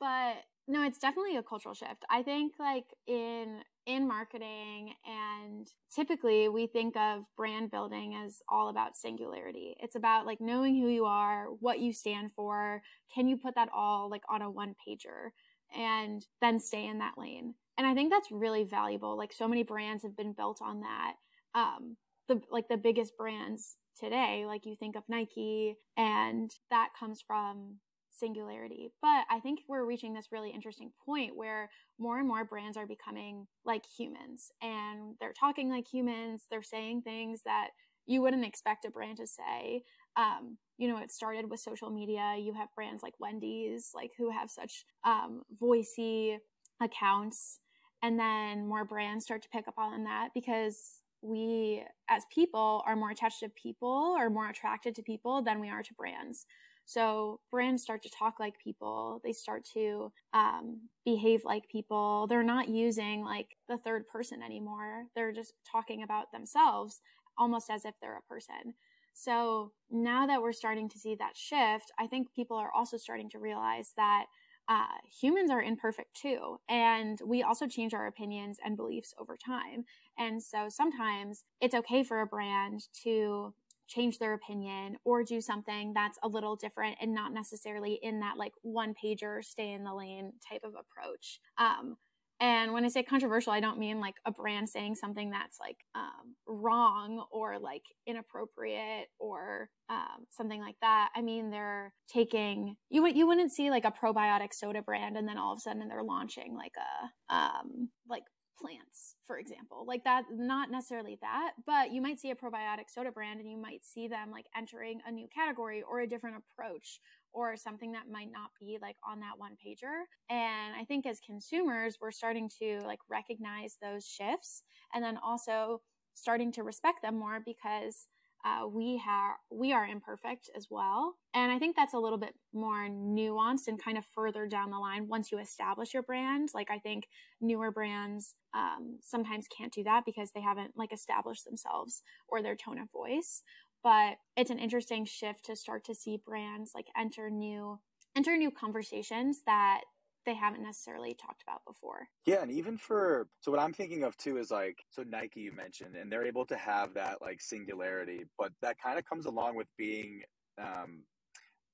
but 0.00 0.36
no, 0.66 0.82
it's 0.84 0.98
definitely 0.98 1.36
a 1.36 1.42
cultural 1.42 1.74
shift. 1.74 2.04
I 2.10 2.22
think 2.22 2.54
like 2.58 2.86
in 3.06 3.60
in 3.86 4.08
marketing 4.08 4.94
and 5.06 5.68
typically 5.94 6.48
we 6.48 6.66
think 6.66 6.96
of 6.96 7.24
brand 7.36 7.70
building 7.70 8.14
as 8.14 8.40
all 8.48 8.68
about 8.68 8.96
singularity. 8.96 9.76
It's 9.80 9.96
about 9.96 10.26
like 10.26 10.40
knowing 10.40 10.80
who 10.80 10.88
you 10.88 11.04
are, 11.04 11.46
what 11.60 11.80
you 11.80 11.92
stand 11.92 12.32
for. 12.32 12.82
Can 13.14 13.28
you 13.28 13.36
put 13.36 13.54
that 13.56 13.68
all 13.74 14.08
like 14.10 14.22
on 14.28 14.42
a 14.42 14.50
one 14.50 14.74
pager 14.86 15.30
and 15.76 16.24
then 16.40 16.58
stay 16.58 16.86
in 16.86 16.98
that 16.98 17.18
lane? 17.18 17.54
And 17.76 17.86
I 17.86 17.94
think 17.94 18.10
that's 18.10 18.30
really 18.30 18.64
valuable. 18.64 19.16
Like 19.16 19.32
so 19.32 19.48
many 19.48 19.62
brands 19.62 20.02
have 20.02 20.16
been 20.16 20.32
built 20.32 20.60
on 20.62 20.80
that. 20.80 21.14
Um, 21.54 21.96
the 22.28 22.40
like 22.50 22.68
the 22.68 22.76
biggest 22.76 23.16
brands 23.16 23.76
today 23.98 24.44
like 24.46 24.66
you 24.66 24.74
think 24.74 24.96
of 24.96 25.04
Nike 25.08 25.76
and 25.96 26.50
that 26.70 26.88
comes 26.98 27.22
from 27.24 27.76
singularity. 28.14 28.90
But 29.02 29.24
i 29.30 29.40
think 29.40 29.60
we're 29.68 29.84
reaching 29.84 30.14
this 30.14 30.32
really 30.32 30.50
interesting 30.50 30.92
point 31.04 31.36
where 31.36 31.70
more 31.98 32.18
and 32.18 32.28
more 32.28 32.44
brands 32.44 32.76
are 32.76 32.86
becoming 32.86 33.46
like 33.64 33.84
humans 33.98 34.50
and 34.62 35.16
they're 35.20 35.32
talking 35.32 35.70
like 35.70 35.86
humans 35.92 36.44
they're 36.50 36.62
saying 36.62 37.02
things 37.02 37.42
that 37.44 37.68
you 38.06 38.20
wouldn't 38.20 38.44
expect 38.44 38.84
a 38.84 38.90
brand 38.90 39.16
to 39.16 39.26
say. 39.26 39.82
Um, 40.16 40.58
you 40.78 40.88
know 40.88 40.98
it 40.98 41.10
started 41.10 41.48
with 41.50 41.60
social 41.60 41.90
media. 41.90 42.36
You 42.38 42.52
have 42.54 42.74
brands 42.74 43.02
like 43.02 43.14
wendy's 43.18 43.90
like 43.94 44.12
who 44.18 44.30
have 44.30 44.50
such 44.50 44.84
um, 45.04 45.42
voicey 45.60 46.38
accounts 46.80 47.60
and 48.02 48.18
then 48.18 48.66
more 48.66 48.84
brands 48.84 49.24
start 49.24 49.42
to 49.42 49.48
pick 49.48 49.66
up 49.66 49.78
on 49.78 50.04
that 50.04 50.28
because 50.34 51.00
we 51.22 51.82
as 52.10 52.24
people 52.32 52.82
are 52.86 52.96
more 52.96 53.10
attached 53.10 53.40
to 53.40 53.48
people 53.48 54.14
or 54.18 54.28
more 54.28 54.48
attracted 54.50 54.94
to 54.94 55.02
people 55.02 55.42
than 55.42 55.58
we 55.58 55.70
are 55.70 55.82
to 55.82 55.94
brands 55.94 56.44
so 56.84 57.40
brands 57.50 57.82
start 57.82 58.02
to 58.02 58.10
talk 58.10 58.38
like 58.38 58.54
people 58.62 59.20
they 59.24 59.32
start 59.32 59.64
to 59.64 60.12
um, 60.32 60.80
behave 61.04 61.42
like 61.44 61.68
people 61.68 62.26
they're 62.28 62.42
not 62.42 62.68
using 62.68 63.24
like 63.24 63.56
the 63.68 63.78
third 63.78 64.06
person 64.08 64.42
anymore 64.42 65.04
they're 65.14 65.32
just 65.32 65.54
talking 65.70 66.02
about 66.02 66.30
themselves 66.32 67.00
almost 67.38 67.70
as 67.70 67.84
if 67.84 67.94
they're 68.00 68.18
a 68.18 68.32
person 68.32 68.74
so 69.12 69.72
now 69.90 70.26
that 70.26 70.42
we're 70.42 70.52
starting 70.52 70.88
to 70.88 70.98
see 70.98 71.14
that 71.14 71.36
shift 71.36 71.90
i 71.98 72.06
think 72.06 72.32
people 72.34 72.56
are 72.56 72.72
also 72.74 72.96
starting 72.96 73.30
to 73.30 73.38
realize 73.38 73.92
that 73.96 74.26
uh, 74.68 74.86
humans 75.20 75.50
are 75.50 75.62
imperfect 75.62 76.14
too. 76.14 76.58
And 76.68 77.20
we 77.24 77.42
also 77.42 77.66
change 77.66 77.92
our 77.92 78.06
opinions 78.06 78.58
and 78.64 78.76
beliefs 78.76 79.12
over 79.18 79.36
time. 79.36 79.84
And 80.18 80.42
so 80.42 80.68
sometimes 80.68 81.44
it's 81.60 81.74
okay 81.74 82.02
for 82.02 82.20
a 82.20 82.26
brand 82.26 82.84
to 83.02 83.52
change 83.88 84.18
their 84.18 84.34
opinion 84.34 84.96
or 85.04 85.22
do 85.22 85.40
something 85.40 85.92
that's 85.94 86.18
a 86.22 86.28
little 86.28 86.56
different 86.56 86.96
and 87.00 87.14
not 87.14 87.32
necessarily 87.32 87.98
in 88.02 88.20
that 88.20 88.36
like 88.36 88.52
one 88.62 88.94
pager, 89.02 89.44
stay 89.44 89.72
in 89.72 89.84
the 89.84 89.94
lane 89.94 90.32
type 90.48 90.62
of 90.64 90.72
approach. 90.72 91.40
Um, 91.58 91.96
and 92.40 92.72
when 92.72 92.84
I 92.84 92.88
say 92.88 93.02
controversial, 93.02 93.52
I 93.52 93.60
don't 93.60 93.78
mean 93.78 94.00
like 94.00 94.16
a 94.26 94.32
brand 94.32 94.68
saying 94.68 94.96
something 94.96 95.30
that's 95.30 95.58
like 95.60 95.76
um, 95.94 96.34
wrong 96.48 97.24
or 97.30 97.58
like 97.58 97.82
inappropriate 98.06 99.06
or 99.20 99.70
um, 99.88 100.26
something 100.30 100.60
like 100.60 100.74
that. 100.80 101.10
I 101.14 101.22
mean, 101.22 101.50
they're 101.50 101.94
taking 102.12 102.76
you 102.90 103.02
would 103.02 103.16
you 103.16 103.26
wouldn't 103.26 103.52
see 103.52 103.70
like 103.70 103.84
a 103.84 103.92
probiotic 103.92 104.52
soda 104.52 104.82
brand 104.82 105.16
and 105.16 105.28
then 105.28 105.38
all 105.38 105.52
of 105.52 105.58
a 105.58 105.60
sudden 105.60 105.86
they're 105.88 106.02
launching 106.02 106.54
like 106.56 106.74
a 106.76 107.34
um, 107.34 107.88
like 108.08 108.24
plants, 108.60 109.16
for 109.26 109.38
example. 109.38 109.84
Like 109.86 110.04
that, 110.04 110.24
not 110.30 110.70
necessarily 110.70 111.18
that, 111.20 111.52
but 111.66 111.92
you 111.92 112.00
might 112.00 112.20
see 112.20 112.30
a 112.30 112.34
probiotic 112.34 112.88
soda 112.88 113.10
brand 113.12 113.40
and 113.40 113.50
you 113.50 113.58
might 113.58 113.84
see 113.84 114.08
them 114.08 114.30
like 114.30 114.46
entering 114.56 115.00
a 115.06 115.12
new 115.12 115.28
category 115.34 115.82
or 115.82 116.00
a 116.00 116.06
different 116.06 116.36
approach 116.36 117.00
or 117.32 117.56
something 117.56 117.92
that 117.92 118.10
might 118.10 118.30
not 118.30 118.50
be 118.60 118.78
like 118.80 118.96
on 119.06 119.20
that 119.20 119.38
one 119.38 119.52
pager. 119.52 120.04
And 120.30 120.74
I 120.74 120.84
think 120.86 121.06
as 121.06 121.20
consumers, 121.20 121.98
we're 122.00 122.12
starting 122.12 122.50
to 122.60 122.80
like 122.84 123.00
recognize 123.10 123.76
those 123.82 124.06
shifts 124.06 124.62
and 124.94 125.02
then 125.02 125.18
also 125.24 125.80
starting 126.14 126.52
to 126.52 126.62
respect 126.62 127.02
them 127.02 127.18
more 127.18 127.40
because 127.44 128.06
uh, 128.44 128.66
we 128.66 128.98
have 128.98 129.36
we 129.50 129.72
are 129.72 129.86
imperfect 129.86 130.50
as 130.56 130.66
well. 130.70 131.14
And 131.32 131.50
i 131.50 131.58
think 131.58 131.76
that's 131.76 131.94
a 131.94 131.98
little 131.98 132.18
bit 132.18 132.34
more 132.52 132.88
nuanced 132.88 133.68
and 133.68 133.82
kind 133.82 133.96
of 133.96 134.04
further 134.14 134.46
down 134.46 134.70
the 134.70 134.78
line 134.78 135.08
once 135.08 135.32
you 135.32 135.38
establish 135.38 135.94
your 135.94 136.02
brand. 136.02 136.50
Like 136.54 136.70
i 136.70 136.78
think 136.78 137.08
newer 137.40 137.70
brands 137.70 138.34
um, 138.54 138.98
sometimes 139.02 139.46
can't 139.48 139.72
do 139.72 139.82
that 139.84 140.04
because 140.04 140.30
they 140.32 140.40
haven't 140.40 140.72
like 140.76 140.92
established 140.92 141.44
themselves 141.44 142.02
or 142.28 142.42
their 142.42 142.56
tone 142.56 142.78
of 142.78 142.90
voice. 142.92 143.42
But 143.82 144.16
it's 144.36 144.50
an 144.50 144.58
interesting 144.58 145.04
shift 145.04 145.44
to 145.46 145.56
start 145.56 145.84
to 145.84 145.94
see 145.94 146.20
brands 146.24 146.72
like 146.74 146.86
enter 146.96 147.30
new 147.30 147.80
enter 148.16 148.36
new 148.36 148.50
conversations 148.50 149.42
that 149.46 149.82
they 150.24 150.34
haven't 150.34 150.62
necessarily 150.62 151.14
talked 151.14 151.42
about 151.42 151.64
before. 151.66 152.08
Yeah, 152.26 152.42
and 152.42 152.50
even 152.50 152.76
for 152.76 153.28
so 153.40 153.50
what 153.50 153.60
I'm 153.60 153.72
thinking 153.72 154.04
of 154.04 154.16
too 154.16 154.38
is 154.38 154.50
like 154.50 154.84
so 154.90 155.02
Nike 155.02 155.40
you 155.40 155.52
mentioned, 155.52 155.96
and 155.96 156.10
they're 156.10 156.26
able 156.26 156.46
to 156.46 156.56
have 156.56 156.94
that 156.94 157.20
like 157.20 157.40
singularity, 157.40 158.24
but 158.38 158.52
that 158.62 158.78
kind 158.78 158.98
of 158.98 159.04
comes 159.04 159.26
along 159.26 159.56
with 159.56 159.68
being 159.76 160.22
um, 160.58 161.02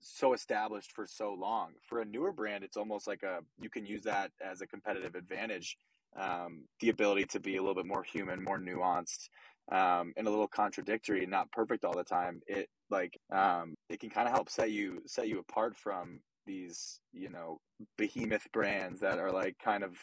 so 0.00 0.32
established 0.32 0.92
for 0.92 1.06
so 1.06 1.34
long. 1.34 1.72
For 1.82 2.00
a 2.00 2.04
newer 2.04 2.32
brand, 2.32 2.64
it's 2.64 2.76
almost 2.76 3.06
like 3.06 3.22
a 3.22 3.40
you 3.60 3.70
can 3.70 3.86
use 3.86 4.02
that 4.02 4.30
as 4.40 4.60
a 4.60 4.66
competitive 4.66 5.14
advantage. 5.14 5.76
Um, 6.18 6.64
the 6.80 6.88
ability 6.88 7.26
to 7.26 7.40
be 7.40 7.56
a 7.56 7.60
little 7.60 7.76
bit 7.76 7.86
more 7.86 8.02
human, 8.02 8.42
more 8.42 8.58
nuanced, 8.58 9.28
um, 9.70 10.12
and 10.16 10.26
a 10.26 10.30
little 10.30 10.48
contradictory, 10.48 11.24
not 11.24 11.52
perfect 11.52 11.84
all 11.84 11.94
the 11.94 12.02
time. 12.02 12.40
It 12.48 12.68
like 12.90 13.16
um, 13.32 13.74
it 13.88 14.00
can 14.00 14.10
kind 14.10 14.26
of 14.26 14.34
help 14.34 14.50
set 14.50 14.70
you 14.70 15.02
set 15.06 15.28
you 15.28 15.38
apart 15.38 15.76
from 15.76 16.20
these 16.46 17.00
you 17.12 17.28
know 17.28 17.60
behemoth 17.96 18.46
brands 18.52 19.00
that 19.00 19.18
are 19.18 19.32
like 19.32 19.56
kind 19.62 19.84
of 19.84 19.96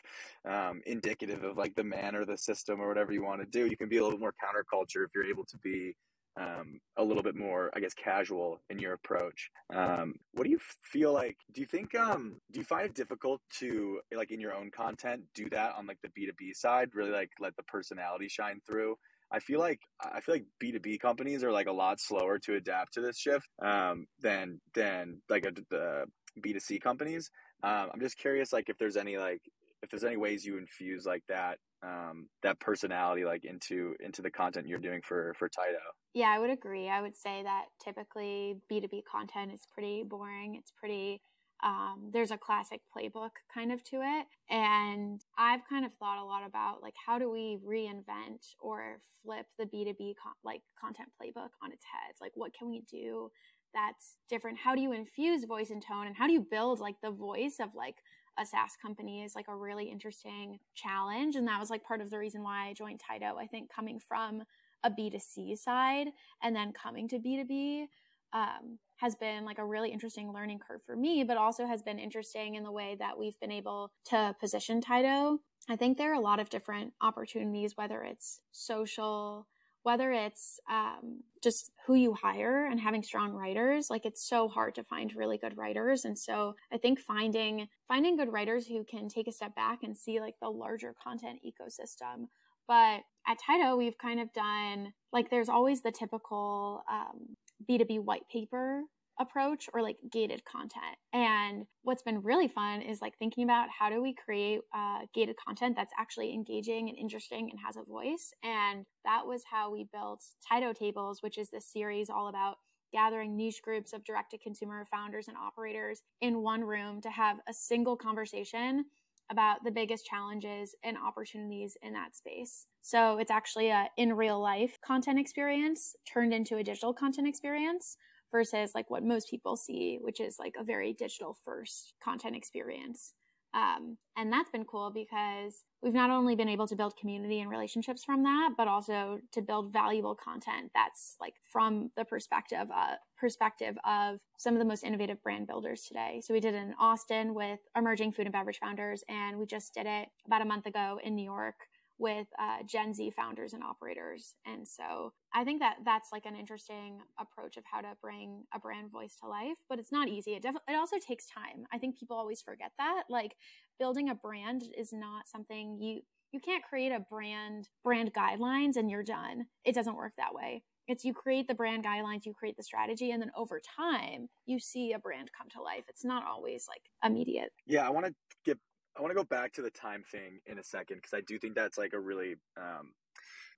um, 0.50 0.82
indicative 0.86 1.44
of 1.44 1.58
like 1.58 1.75
the 1.75 1.84
man 1.84 2.15
or 2.15 2.25
the 2.25 2.38
system 2.38 2.79
or 2.79 2.88
whatever 2.88 3.12
you 3.12 3.24
want 3.24 3.41
to 3.41 3.48
do. 3.48 3.67
You 3.67 3.77
can 3.77 3.89
be 3.89 3.98
a 3.98 4.03
little 4.03 4.20
more 4.20 4.34
counterculture 4.34 5.06
if 5.06 5.12
you're 5.13 5.25
able 5.25 5.46
to 5.46 5.58
be 5.63 5.96
um, 6.39 6.79
a 6.98 7.03
little 7.03 7.24
bit 7.24 7.36
more 7.36 7.72
i 7.74 7.79
guess 7.79 7.96
casual 7.96 8.62
in 8.70 8.79
your 8.79 8.94
approach. 8.94 9.50
Um, 9.74 10.13
what 10.34 10.44
do 10.44 10.51
you 10.51 10.60
feel 10.84 11.13
like 11.13 11.38
do 11.53 11.62
you 11.62 11.67
think 11.67 11.96
um, 11.96 12.39
do 12.51 12.60
you 12.60 12.65
find 12.65 12.86
it 12.86 12.96
difficult 12.96 13.41
to 13.60 14.00
like 14.15 14.32
in 14.32 14.39
your 14.39 14.53
own 14.53 14.70
content 14.72 15.24
do 15.34 15.50
that 15.50 15.74
on 15.77 15.88
like 15.88 16.00
the 16.03 16.10
b2b 16.10 16.56
side 16.56 16.89
really 16.94 17.12
like 17.12 17.32
let 17.39 17.56
the 17.56 17.63
personality 17.63 18.27
shine 18.27 18.60
through? 18.67 18.96
I 19.32 19.39
feel 19.39 19.60
like 19.60 19.82
I 20.01 20.22
feel 20.22 20.36
like 20.36 20.46
B 20.60 20.72
two 20.72 20.79
B 20.79 20.98
companies 20.98 21.44
are 21.44 21.51
like 21.51 21.67
a 21.67 21.72
lot 21.72 22.00
slower 22.00 22.39
to 22.39 22.56
adapt 22.56 22.94
to 22.94 23.01
this 23.01 23.17
shift 23.17 23.48
um, 23.62 24.08
than 24.22 24.62
than 24.74 25.22
like 25.29 25.46
a, 25.46 25.51
the 25.70 26.06
B2C 26.41 26.82
companies. 26.82 27.29
Um, 27.63 27.89
I'm 27.94 28.00
just 28.00 28.17
curious, 28.17 28.53
like, 28.53 28.70
if 28.70 28.77
there's 28.77 28.98
any 28.98 29.17
like 29.17 29.41
if 29.84 29.89
there's 29.89 30.03
any 30.03 30.17
ways 30.17 30.46
you 30.46 30.58
infuse 30.58 31.06
like 31.06 31.24
that 31.29 31.60
um, 31.84 32.27
that 32.41 32.60
personality 32.60 33.24
like 33.25 33.46
into 33.46 33.96
into 34.00 34.22
the 34.22 34.32
content 34.32 34.67
you're 34.67 34.79
doing 34.79 35.01
for 35.03 35.34
for 35.38 35.48
Tydo. 35.48 35.77
Yeah, 36.13 36.29
I 36.29 36.39
would 36.39 36.50
agree. 36.50 36.89
I 36.89 37.01
would 37.01 37.15
say 37.15 37.44
that 37.44 37.65
typically 37.84 38.58
B2B 38.72 39.03
content 39.10 39.51
is 39.53 39.62
pretty 39.72 40.03
boring. 40.03 40.56
It's 40.56 40.72
pretty 40.72 41.22
um, 41.63 42.10
there's 42.13 42.32
a 42.32 42.38
classic 42.38 42.82
playbook 42.96 43.32
kind 43.53 43.72
of 43.72 43.84
to 43.86 43.98
it 43.98 44.27
and 44.50 45.22
i've 45.38 45.62
kind 45.67 45.86
of 45.86 45.91
thought 45.96 46.22
a 46.22 46.25
lot 46.25 46.46
about 46.46 46.84
like 46.84 46.94
how 47.03 47.17
do 47.17 47.32
we 47.32 47.58
reinvent 47.67 48.53
or 48.60 49.00
flip 49.24 49.48
the 49.58 49.65
b2b 49.65 50.13
con- 50.22 50.34
like 50.44 50.62
content 50.79 51.10
playbook 51.20 51.50
on 51.63 51.72
its 51.72 51.84
head 51.91 52.13
like 52.22 52.32
what 52.36 52.53
can 52.53 52.70
we 52.70 52.84
do 52.89 53.32
that's 53.74 54.15
different 54.29 54.57
how 54.57 54.74
do 54.74 54.81
you 54.81 54.91
infuse 54.91 55.43
voice 55.45 55.69
and 55.69 55.83
tone 55.83 56.07
and 56.07 56.15
how 56.15 56.27
do 56.27 56.33
you 56.33 56.41
build 56.41 56.79
like 56.79 56.95
the 57.01 57.12
voice 57.12 57.57
of 57.59 57.75
like 57.75 57.95
a 58.38 58.45
SaaS 58.45 58.75
company 58.81 59.24
is 59.24 59.36
like 59.36 59.47
a 59.47 59.55
really 59.55 59.89
interesting 59.89 60.59
challenge. 60.75 61.36
And 61.36 61.47
that 61.47 61.59
was 61.59 61.69
like 61.69 61.83
part 61.83 62.01
of 62.01 62.09
the 62.09 62.19
reason 62.19 62.43
why 62.43 62.67
I 62.67 62.74
joined 62.74 63.01
Tydo. 63.01 63.36
I 63.38 63.47
think 63.47 63.74
coming 63.74 64.00
from 64.00 64.43
a 64.83 64.91
B2C 64.91 65.57
side 65.57 66.07
and 66.43 66.55
then 66.55 66.71
coming 66.71 67.07
to 67.09 67.19
B2B 67.19 67.86
um, 68.33 68.79
has 68.97 69.15
been 69.15 69.45
like 69.45 69.57
a 69.57 69.65
really 69.65 69.91
interesting 69.91 70.31
learning 70.31 70.59
curve 70.59 70.81
for 70.86 70.95
me, 70.95 71.24
but 71.24 71.38
also 71.38 71.65
has 71.65 71.81
been 71.81 72.00
interesting 72.00 72.55
in 72.55 72.63
the 72.63 72.71
way 72.71 72.95
that 73.00 73.17
we've 73.17 73.39
been 73.39 73.51
able 73.51 73.91
to 74.05 74.36
position 74.39 74.81
Tydo. 74.81 75.38
I 75.69 75.75
think 75.75 75.97
there 75.97 76.12
are 76.12 76.15
a 76.15 76.21
lot 76.21 76.39
of 76.39 76.50
different 76.50 76.93
opportunities, 77.01 77.75
whether 77.75 78.03
it's 78.03 78.41
social, 78.51 79.47
whether 79.88 80.12
it's 80.12 80.60
um, 80.70 81.24
just 81.41 81.72
who 81.86 81.96
you 81.96 82.13
hire 82.13 82.65
and 82.65 82.77
having 82.77 83.01
strong 83.01 83.32
writers 83.32 83.89
like 83.89 84.06
it's 84.06 84.22
so 84.22 84.50
hard 84.50 84.75
to 84.75 84.84
find 84.84 85.15
really 85.15 85.38
good 85.38 85.56
writers. 85.56 86.03
And 86.03 86.20
so 86.20 86.56
i 86.74 86.77
think 86.77 87.00
finding 87.00 87.70
finding 87.88 88.17
good 88.17 88.34
writers 88.34 88.67
who 88.67 88.84
can 88.84 89.08
take 89.08 89.29
a 89.29 89.32
step 89.32 89.56
back 89.56 89.84
and 89.84 89.96
see 89.96 90.20
like 90.20 90.36
the 90.41 90.50
larger 90.50 90.94
content 91.01 91.39
ecosystem. 91.50 92.27
But 92.67 93.03
at 93.25 93.38
Tydo, 93.39 93.77
we've 93.77 93.98
kind 93.98 94.20
of 94.20 94.34
done 94.34 94.91
like 95.13 95.29
there's 95.29 95.48
always 95.48 95.82
the 95.82 95.91
typical 95.94 96.84
um, 96.91 97.38
B2B 97.70 98.03
white 98.03 98.27
paper 98.29 98.82
approach 99.19 99.69
or 99.74 99.81
like 99.81 99.97
gated 100.12 100.43
content. 100.45 100.97
And 101.13 101.65
what's 101.83 102.03
been 102.03 102.21
really 102.21 102.47
fun 102.47 102.81
is 102.81 103.01
like 103.01 103.17
thinking 103.17 103.43
about 103.43 103.69
how 103.77 103.89
do 103.89 104.01
we 104.01 104.13
create 104.13 104.59
uh, 104.75 105.00
gated 105.13 105.36
content 105.45 105.75
that's 105.75 105.93
actually 105.97 106.33
engaging 106.33 106.89
and 106.89 106.97
interesting 106.97 107.50
and 107.50 107.59
has 107.65 107.77
a 107.77 107.83
voice. 107.83 108.31
And 108.43 108.86
that 109.05 109.25
was 109.25 109.43
how 109.50 109.71
we 109.71 109.88
built 109.91 110.24
Tydo 110.50 110.75
Tables, 110.75 111.21
which 111.21 111.38
is 111.38 111.50
this 111.50 111.71
series 111.71 112.09
all 112.09 112.27
about 112.27 112.57
gathering 112.93 113.36
niche 113.36 113.62
groups 113.63 113.93
of 113.93 114.03
direct 114.05 114.31
to 114.31 114.38
consumer 114.38 114.86
founders 114.89 115.27
and 115.27 115.38
operators 115.38 116.01
in 116.21 116.41
one 116.41 116.63
room 116.63 117.01
to 117.01 117.09
have 117.09 117.38
a 117.47 117.53
single 117.53 117.97
conversation 117.97 118.86
about 119.29 119.63
the 119.63 119.71
biggest 119.71 120.05
challenges 120.05 120.74
and 120.83 120.97
opportunities 120.97 121.75
in 121.81 121.93
that 121.93 122.15
space. 122.15 122.65
So 122.81 123.17
it's 123.17 123.31
actually 123.31 123.69
a 123.69 123.88
in 123.97 124.13
real 124.13 124.39
life 124.39 124.77
content 124.86 125.19
experience 125.19 125.95
turned 126.12 126.33
into 126.33 126.57
a 126.57 126.63
digital 126.63 126.93
content 126.93 127.27
experience 127.27 127.97
versus 128.31 128.72
like 128.75 128.89
what 128.89 129.03
most 129.03 129.29
people 129.29 129.55
see, 129.55 130.00
which 130.01 130.19
is 130.19 130.38
like 130.39 130.55
a 130.60 130.63
very 130.63 130.93
digital 130.93 131.38
first 131.46 131.93
content 132.03 132.36
experience. 132.36 133.13
Um, 133.53 133.98
and 134.15 134.31
that's 134.31 134.50
been 134.50 134.65
cool 134.65 134.91
because 134.93 135.63
we've 135.81 135.93
not 135.93 136.10
only 136.10 136.36
been 136.36 136.50
able 136.50 136.67
to 136.67 136.75
build 136.75 136.98
community 137.00 137.39
and 137.39 137.50
relationships 137.50 138.03
from 138.03 138.24
that, 138.24 138.51
but 138.57 138.67
also 138.67 139.19
to 139.31 139.41
build 139.41 139.72
valuable 139.72 140.15
content 140.15 140.72
that's 140.75 141.15
like 141.19 141.34
from 141.51 141.89
the 141.96 142.05
perspective 142.05 142.67
uh, 142.74 142.96
perspective 143.17 143.75
of 143.86 144.19
some 144.38 144.53
of 144.53 144.60
the 144.60 144.65
most 144.65 144.84
innovative 144.84 145.24
brand 145.24 145.48
builders 145.48 145.84
today. 145.88 146.22
So 146.24 146.34
we 146.34 146.39
did 146.39 146.53
it 146.53 146.57
in 146.57 146.75
Austin 146.79 147.34
with 147.34 147.60
emerging 147.75 148.12
food 148.12 148.25
and 148.25 148.34
beverage 148.34 148.60
founders, 148.60 149.03
and 149.10 149.38
we 149.39 149.46
just 149.46 149.74
did 149.74 149.88
it 149.88 150.10
about 150.25 150.41
a 150.41 150.46
month 150.46 150.65
ago 150.65 151.00
in 151.03 151.15
New 151.15 151.25
York 151.25 151.55
with 152.00 152.27
uh, 152.39 152.63
Gen 152.66 152.94
Z 152.94 153.12
founders 153.12 153.54
and 153.54 153.63
operators. 153.63 154.36
And 154.46 154.68
so 154.68 155.13
I 155.34 155.44
think 155.44 155.62
that 155.62 155.77
that's 155.84 156.10
like 156.12 156.25
an 156.25 156.36
interesting 156.36 157.00
approach 157.20 157.58
of 157.58 157.63
how 157.66 157.82
to 157.82 157.94
bring 158.01 158.44
a 158.54 158.60
brand 158.60 158.92
voice 158.92 159.16
to 159.22 159.27
life, 159.27 159.58
but 159.70 159.80
it's 159.80 159.92
not 159.92 160.08
easy. 160.08 160.34
It 160.34 160.44
def- 160.44 160.56
it 160.68 160.75
also 160.75 160.98
takes 161.00 161.25
time. 161.25 161.66
I 161.74 161.77
think 161.77 161.98
people 161.98 162.18
always 162.18 162.42
forget 162.42 162.72
that. 162.77 163.04
Like 163.10 163.36
building 163.80 164.10
a 164.10 164.16
brand 164.16 164.63
is 164.77 164.92
not 164.94 165.27
something 165.27 165.80
you 165.82 166.01
you 166.32 166.39
can't 166.39 166.63
create 166.63 166.92
a 166.92 167.00
brand 167.00 167.70
brand 167.84 168.13
guidelines 168.13 168.75
and 168.75 168.92
you're 168.92 169.04
done. 169.04 169.46
It 169.63 169.75
doesn't 169.75 169.96
work 169.96 170.13
that 170.18 170.34
way. 170.34 170.63
It's 170.88 171.04
you 171.04 171.13
create 171.13 171.48
the 171.48 171.56
brand 171.56 171.84
guidelines, 171.84 172.25
you 172.25 172.34
create 172.34 172.56
the 172.56 172.63
strategy, 172.63 173.12
and 173.12 173.22
then 173.22 173.32
over 173.36 173.60
time 173.60 174.27
you 174.46 174.60
see 174.60 174.94
a 174.94 175.00
brand 175.00 175.32
come 175.38 175.50
to 175.50 175.62
life. 175.62 175.84
It's 175.89 176.06
not 176.06 176.25
always 176.25 176.66
like 176.68 176.82
immediate. 177.04 177.51
Yeah, 177.66 177.86
I 177.86 177.89
want 177.89 178.06
to 178.06 178.13
get 178.46 178.58
I 178.98 179.01
want 179.01 179.12
to 179.12 179.16
go 179.16 179.24
back 179.24 179.54
to 179.54 179.62
the 179.62 179.70
time 179.70 180.04
thing 180.12 180.39
in 180.46 180.58
a 180.58 180.63
second 180.63 180.98
because 180.98 181.13
I 181.13 181.22
do 181.22 181.38
think 181.38 181.56
that's 181.56 181.77
like 181.77 181.94
a 181.94 182.00
really 182.00 182.36
um, 182.58 182.94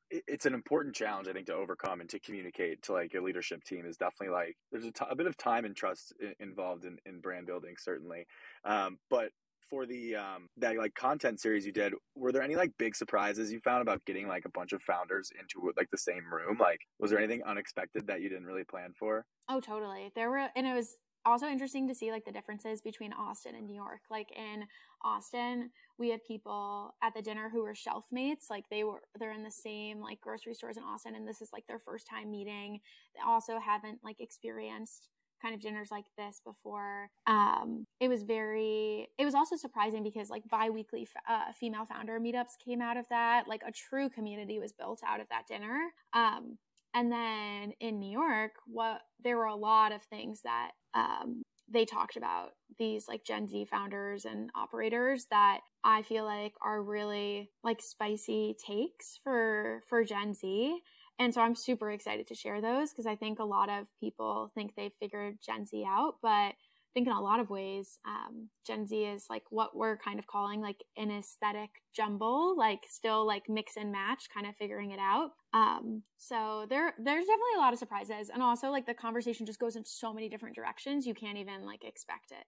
it, 0.09 0.23
it's 0.27 0.45
an 0.45 0.53
important 0.53 0.95
challenge 0.95 1.27
I 1.27 1.33
think 1.33 1.47
to 1.47 1.53
overcome 1.53 2.01
and 2.01 2.09
to 2.09 2.19
communicate 2.19 2.81
to 2.83 2.93
like 2.93 3.13
your 3.13 3.23
leadership 3.23 3.63
team 3.63 3.85
is 3.85 3.97
definitely 3.97 4.33
like 4.33 4.57
there's 4.71 4.85
a, 4.85 4.91
t- 4.91 5.05
a 5.09 5.15
bit 5.15 5.27
of 5.27 5.37
time 5.37 5.65
and 5.65 5.75
trust 5.75 6.13
involved 6.39 6.85
in, 6.85 6.97
in 7.05 7.19
brand 7.21 7.47
building 7.47 7.75
certainly, 7.77 8.25
um, 8.65 8.97
but 9.09 9.29
for 9.69 9.85
the 9.85 10.15
um, 10.15 10.47
that 10.57 10.75
like 10.77 10.95
content 10.95 11.39
series 11.39 11.65
you 11.65 11.71
did 11.71 11.93
were 12.15 12.31
there 12.31 12.41
any 12.41 12.55
like 12.55 12.71
big 12.77 12.95
surprises 12.95 13.51
you 13.51 13.59
found 13.59 13.81
about 13.81 14.03
getting 14.05 14.27
like 14.27 14.45
a 14.45 14.49
bunch 14.49 14.73
of 14.73 14.81
founders 14.81 15.31
into 15.39 15.71
like 15.77 15.89
the 15.91 15.97
same 15.97 16.23
room? 16.31 16.57
Like 16.59 16.81
was 16.99 17.11
there 17.11 17.19
anything 17.19 17.43
unexpected 17.45 18.07
that 18.07 18.21
you 18.21 18.29
didn't 18.29 18.45
really 18.45 18.63
plan 18.63 18.93
for? 18.97 19.25
Oh 19.47 19.59
totally. 19.59 20.11
There 20.15 20.29
were 20.29 20.49
and 20.55 20.67
it 20.67 20.73
was 20.73 20.95
also 21.25 21.47
interesting 21.47 21.87
to 21.87 21.95
see 21.95 22.11
like 22.11 22.25
the 22.25 22.31
differences 22.31 22.81
between 22.81 23.13
Austin 23.13 23.55
and 23.55 23.67
New 23.67 23.75
York. 23.75 24.01
Like 24.09 24.31
in 24.35 24.65
Austin, 25.03 25.71
we 25.97 26.09
had 26.09 26.23
people 26.23 26.95
at 27.03 27.13
the 27.13 27.21
dinner 27.21 27.49
who 27.49 27.63
were 27.63 27.75
shelf 27.75 28.05
mates. 28.11 28.47
Like 28.49 28.65
they 28.69 28.83
were 28.83 29.01
they're 29.19 29.33
in 29.33 29.43
the 29.43 29.51
same 29.51 30.01
like 30.01 30.21
grocery 30.21 30.53
stores 30.53 30.77
in 30.77 30.83
Austin 30.83 31.15
and 31.15 31.27
this 31.27 31.41
is 31.41 31.49
like 31.53 31.67
their 31.67 31.79
first 31.79 32.07
time 32.07 32.31
meeting. 32.31 32.79
They 33.15 33.21
also 33.25 33.59
haven't 33.59 33.99
like 34.03 34.19
experienced 34.19 35.09
kind 35.41 35.55
of 35.55 35.61
dinners 35.61 35.89
like 35.91 36.05
this 36.17 36.41
before. 36.43 37.09
Um, 37.27 37.85
it 37.99 38.07
was 38.07 38.23
very, 38.23 39.07
it 39.17 39.25
was 39.25 39.35
also 39.35 39.55
surprising 39.55 40.03
because 40.03 40.29
like 40.29 40.43
bi-weekly 40.49 41.07
uh, 41.29 41.51
female 41.57 41.85
founder 41.85 42.19
meetups 42.19 42.57
came 42.63 42.81
out 42.81 42.97
of 42.97 43.07
that. 43.09 43.47
Like 43.47 43.61
a 43.65 43.71
true 43.71 44.09
community 44.09 44.59
was 44.59 44.71
built 44.71 45.01
out 45.07 45.21
of 45.21 45.29
that 45.29 45.47
dinner. 45.47 45.91
Um, 46.13 46.57
and 46.93 47.11
then 47.11 47.73
in 47.79 47.99
New 47.99 48.11
York, 48.11 48.51
what 48.67 49.01
there 49.23 49.37
were 49.37 49.45
a 49.45 49.55
lot 49.55 49.91
of 49.91 50.03
things 50.03 50.41
that 50.43 50.71
um, 50.93 51.43
they 51.71 51.85
talked 51.85 52.17
about 52.17 52.49
these 52.77 53.07
like 53.07 53.23
Gen 53.25 53.47
Z 53.47 53.65
founders 53.69 54.25
and 54.25 54.49
operators 54.55 55.27
that 55.29 55.59
I 55.83 56.01
feel 56.01 56.25
like 56.25 56.53
are 56.63 56.81
really 56.81 57.51
like 57.63 57.81
spicy 57.81 58.55
takes 58.65 59.19
for 59.23 59.81
for 59.87 60.03
Gen 60.03 60.33
Z 60.33 60.79
and 61.19 61.33
so 61.33 61.41
I'm 61.41 61.55
super 61.55 61.91
excited 61.91 62.27
to 62.27 62.35
share 62.35 62.61
those 62.61 62.91
because 62.91 63.05
I 63.05 63.15
think 63.15 63.39
a 63.39 63.43
lot 63.43 63.69
of 63.69 63.87
people 63.99 64.51
think 64.55 64.71
they've 64.75 64.93
figured 65.01 65.39
Gen 65.45 65.65
Z 65.65 65.83
out, 65.85 66.15
but 66.21 66.29
I 66.29 66.91
think 66.93 67.07
in 67.07 67.13
a 67.13 67.21
lot 67.21 67.41
of 67.41 67.49
ways, 67.49 67.99
um, 68.07 68.49
Gen 68.65 68.87
Z 68.87 68.95
is 68.95 69.25
like 69.29 69.43
what 69.49 69.75
we're 69.75 69.97
kind 69.97 70.17
of 70.17 70.27
calling 70.27 70.61
like 70.61 70.83
an 70.97 71.11
aesthetic 71.11 71.69
jumble, 71.93 72.57
like 72.57 72.79
still 72.87 73.27
like 73.27 73.43
mix 73.49 73.75
and 73.75 73.91
match, 73.91 74.29
kind 74.33 74.47
of 74.47 74.55
figuring 74.55 74.91
it 74.91 74.99
out. 74.99 75.31
Um, 75.53 76.03
so 76.17 76.65
there, 76.69 76.93
there's 76.97 77.25
definitely 77.25 77.55
a 77.55 77.59
lot 77.59 77.73
of 77.73 77.79
surprises, 77.79 78.29
and 78.31 78.43
also 78.43 78.69
like 78.69 78.85
the 78.85 78.93
conversation 78.93 79.45
just 79.45 79.59
goes 79.59 79.75
in 79.75 79.85
so 79.85 80.13
many 80.13 80.29
different 80.29 80.55
directions 80.55 81.07
you 81.07 81.13
can't 81.13 81.37
even 81.37 81.65
like 81.65 81.83
expect 81.83 82.31
it. 82.31 82.45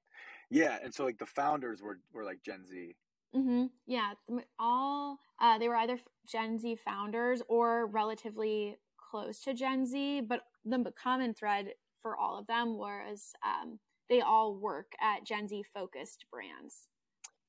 Yeah, 0.50 0.77
and 0.84 0.93
so 0.93 1.03
like 1.03 1.17
the 1.17 1.25
founders 1.25 1.81
were 1.81 2.00
were 2.13 2.24
like 2.24 2.43
Gen 2.43 2.65
Z. 2.65 2.96
Mm-hmm. 3.36 3.65
Yeah, 3.88 4.13
all 4.60 5.17
uh, 5.39 5.58
they 5.58 5.67
were 5.67 5.77
either 5.77 6.00
Gen 6.27 6.60
Z 6.60 6.75
founders 6.86 7.41
or 7.48 7.88
relatively 7.88 8.77
close 8.98 9.41
to 9.41 9.53
Gen 9.53 9.86
Z, 9.86 10.22
but 10.22 10.41
the 10.63 10.91
common 11.01 11.34
thread 11.34 11.70
for 12.01 12.17
all 12.17 12.38
of 12.38 12.48
them 12.48 12.77
was 12.77 13.34
um, 13.46 13.79
they 14.10 14.22
all 14.22 14.55
work 14.55 14.91
at 15.01 15.25
Gen 15.25 15.48
Z 15.48 15.63
focused 15.74 16.25
brands. 16.31 16.88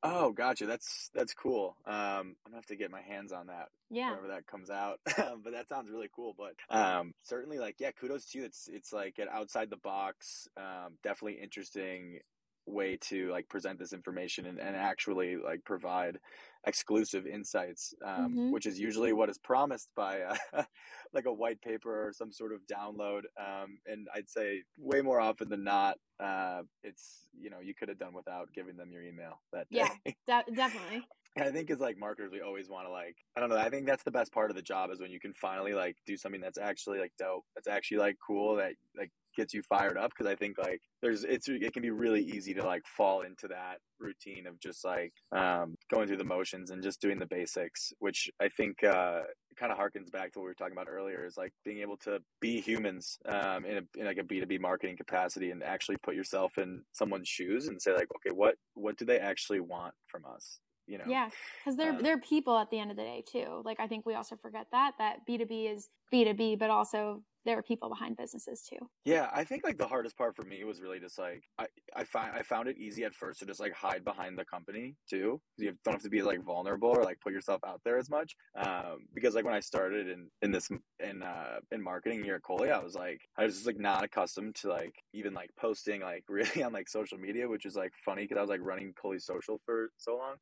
Oh, 0.04 0.32
gotcha. 0.32 0.66
That's 0.66 1.10
that's 1.14 1.32
cool. 1.32 1.76
Um, 1.86 1.94
I'm 1.94 2.36
gonna 2.46 2.56
have 2.56 2.66
to 2.66 2.76
get 2.76 2.90
my 2.90 3.02
hands 3.02 3.32
on 3.32 3.46
that. 3.46 3.68
Yeah. 3.88 4.10
Whenever 4.10 4.28
that 4.28 4.46
comes 4.46 4.68
out, 4.68 4.98
but 5.04 5.52
that 5.52 5.68
sounds 5.68 5.90
really 5.90 6.08
cool. 6.14 6.34
But 6.36 6.54
um, 6.74 7.14
certainly, 7.22 7.58
like, 7.58 7.76
yeah, 7.78 7.92
kudos 7.92 8.26
to 8.30 8.38
you. 8.38 8.44
It's 8.44 8.68
it's 8.72 8.92
like 8.92 9.18
an 9.18 9.28
outside 9.30 9.70
the 9.70 9.76
box, 9.76 10.48
um, 10.56 10.94
definitely 11.04 11.40
interesting 11.40 12.18
way 12.66 12.96
to 13.00 13.30
like 13.30 13.48
present 13.48 13.78
this 13.78 13.92
information 13.92 14.46
and, 14.46 14.58
and 14.60 14.76
actually 14.76 15.36
like 15.36 15.64
provide 15.64 16.18
exclusive 16.66 17.26
insights 17.26 17.92
um, 18.04 18.12
Mm-hmm. 18.32 18.50
which 18.52 18.66
is 18.66 18.78
usually 18.78 19.12
what 19.12 19.28
is 19.28 19.38
promised 19.38 19.88
by 19.96 20.20
uh, 20.20 20.62
like 21.12 21.26
a 21.26 21.32
white 21.32 21.60
paper 21.60 22.06
or 22.08 22.12
some 22.12 22.30
sort 22.32 22.52
of 22.52 22.60
download 22.70 23.22
um, 23.40 23.78
and 23.86 24.06
i'd 24.14 24.28
say 24.30 24.62
way 24.78 25.00
more 25.00 25.20
often 25.20 25.48
than 25.48 25.64
not 25.64 25.96
uh, 26.20 26.62
it's 26.84 27.26
you 27.36 27.50
know 27.50 27.58
you 27.60 27.74
could 27.74 27.88
have 27.88 27.98
done 27.98 28.14
without 28.14 28.48
giving 28.54 28.76
them 28.76 28.90
your 28.92 29.02
email 29.02 29.40
that 29.52 29.68
day 29.70 29.84
Yeah. 30.26 30.42
De- 30.44 30.52
definitely. 30.54 31.02
I 31.36 31.50
think 31.50 31.70
as 31.70 31.80
like 31.80 31.96
marketers, 31.98 32.30
we 32.30 32.42
always 32.42 32.68
want 32.68 32.86
to 32.86 32.92
like 32.92 33.16
I 33.34 33.40
don't 33.40 33.48
know. 33.48 33.56
I 33.56 33.70
think 33.70 33.86
that's 33.86 34.02
the 34.04 34.10
best 34.10 34.32
part 34.34 34.50
of 34.50 34.56
the 34.56 34.60
job 34.60 34.90
is 34.90 35.00
when 35.00 35.10
you 35.10 35.18
can 35.18 35.32
finally 35.32 35.72
like 35.72 35.96
do 36.04 36.14
something 36.14 36.42
that's 36.42 36.58
actually 36.58 36.98
like 36.98 37.12
dope. 37.18 37.46
That's 37.54 37.66
actually 37.68 37.96
like 38.00 38.18
cool. 38.24 38.56
That 38.56 38.74
like 38.94 39.10
gets 39.36 39.54
you 39.54 39.62
fired 39.62 39.96
up 39.96 40.10
because 40.10 40.30
I 40.30 40.36
think 40.36 40.58
like 40.58 40.80
there's 41.00 41.24
it's 41.24 41.48
it 41.48 41.72
can 41.72 41.82
be 41.82 41.90
really 41.90 42.22
easy 42.22 42.54
to 42.54 42.64
like 42.64 42.82
fall 42.86 43.22
into 43.22 43.48
that 43.48 43.78
routine 43.98 44.46
of 44.46 44.58
just 44.60 44.84
like 44.84 45.12
um, 45.32 45.76
going 45.92 46.08
through 46.08 46.16
the 46.18 46.24
motions 46.24 46.70
and 46.70 46.82
just 46.82 47.00
doing 47.00 47.18
the 47.18 47.26
basics, 47.26 47.92
which 48.00 48.30
I 48.40 48.48
think 48.48 48.82
uh, 48.84 49.20
kind 49.56 49.72
of 49.72 49.78
harkens 49.78 50.10
back 50.10 50.32
to 50.32 50.38
what 50.38 50.44
we 50.44 50.50
were 50.50 50.54
talking 50.54 50.72
about 50.72 50.88
earlier 50.88 51.24
is 51.24 51.36
like 51.36 51.52
being 51.64 51.78
able 51.78 51.96
to 51.98 52.18
be 52.40 52.60
humans 52.60 53.18
um, 53.26 53.64
in, 53.64 53.78
a, 53.78 54.00
in 54.00 54.06
like 54.06 54.18
a 54.18 54.22
b2b 54.22 54.60
marketing 54.60 54.96
capacity 54.96 55.50
and 55.50 55.62
actually 55.62 55.96
put 55.98 56.14
yourself 56.14 56.58
in 56.58 56.82
someone's 56.92 57.28
shoes 57.28 57.68
and 57.68 57.80
say 57.80 57.92
like 57.92 58.08
okay 58.16 58.34
what 58.34 58.54
what 58.74 58.96
do 58.96 59.04
they 59.04 59.18
actually 59.18 59.60
want 59.60 59.94
from 60.06 60.22
us 60.24 60.58
you 60.86 60.98
know 60.98 61.04
Yeah, 61.06 61.28
because 61.60 61.76
they're 61.76 61.92
Uh, 61.92 62.02
they're 62.02 62.18
people 62.18 62.58
at 62.58 62.70
the 62.70 62.78
end 62.78 62.90
of 62.90 62.96
the 62.96 63.02
day 63.02 63.22
too. 63.26 63.62
Like 63.64 63.78
I 63.78 63.86
think 63.86 64.04
we 64.04 64.14
also 64.14 64.36
forget 64.36 64.66
that 64.72 64.92
that 64.98 65.24
B 65.26 65.38
two 65.38 65.46
B 65.46 65.66
is 65.66 65.88
B 66.10 66.24
two 66.24 66.34
B, 66.34 66.56
but 66.56 66.70
also 66.70 67.22
there 67.44 67.58
are 67.58 67.62
people 67.62 67.88
behind 67.88 68.16
businesses 68.16 68.62
too. 68.68 68.78
Yeah, 69.04 69.28
I 69.32 69.44
think 69.44 69.64
like 69.64 69.78
the 69.78 69.86
hardest 69.86 70.16
part 70.16 70.36
for 70.36 70.42
me 70.42 70.62
was 70.64 70.80
really 70.80 71.00
just 71.00 71.18
like 71.18 71.42
I 71.58 71.66
I 71.96 72.04
find 72.04 72.32
I 72.34 72.42
found 72.42 72.68
it 72.68 72.78
easy 72.78 73.04
at 73.04 73.14
first 73.14 73.40
to 73.40 73.46
just 73.46 73.60
like 73.60 73.72
hide 73.72 74.04
behind 74.04 74.38
the 74.38 74.44
company 74.44 74.94
too. 75.10 75.40
You 75.56 75.72
don't 75.84 75.94
have 75.94 76.02
to 76.02 76.08
be 76.08 76.22
like 76.22 76.42
vulnerable 76.44 76.90
or 76.90 77.02
like 77.02 77.20
put 77.20 77.32
yourself 77.32 77.60
out 77.66 77.80
there 77.84 77.98
as 77.98 78.08
much. 78.08 78.34
Um, 78.56 79.06
because 79.14 79.34
like 79.34 79.44
when 79.44 79.54
I 79.54 79.60
started 79.60 80.08
in 80.08 80.28
in 80.42 80.52
this 80.52 80.70
in 81.00 81.22
uh 81.22 81.58
in 81.72 81.82
marketing 81.82 82.22
here 82.22 82.36
at 82.36 82.42
Coley, 82.42 82.70
I 82.70 82.78
was 82.78 82.94
like 82.94 83.20
I 83.36 83.44
was 83.44 83.54
just 83.54 83.66
like 83.66 83.78
not 83.78 84.04
accustomed 84.04 84.54
to 84.56 84.68
like 84.68 84.94
even 85.12 85.34
like 85.34 85.50
posting 85.58 86.00
like 86.00 86.24
really 86.28 86.62
on 86.62 86.72
like 86.72 86.88
social 86.88 87.18
media, 87.18 87.48
which 87.48 87.66
is 87.66 87.74
like 87.74 87.92
funny 88.04 88.22
because 88.22 88.38
I 88.38 88.42
was 88.42 88.50
like 88.50 88.60
running 88.62 88.94
Coley 89.00 89.18
social 89.18 89.60
for 89.64 89.90
so 89.96 90.16
long. 90.16 90.36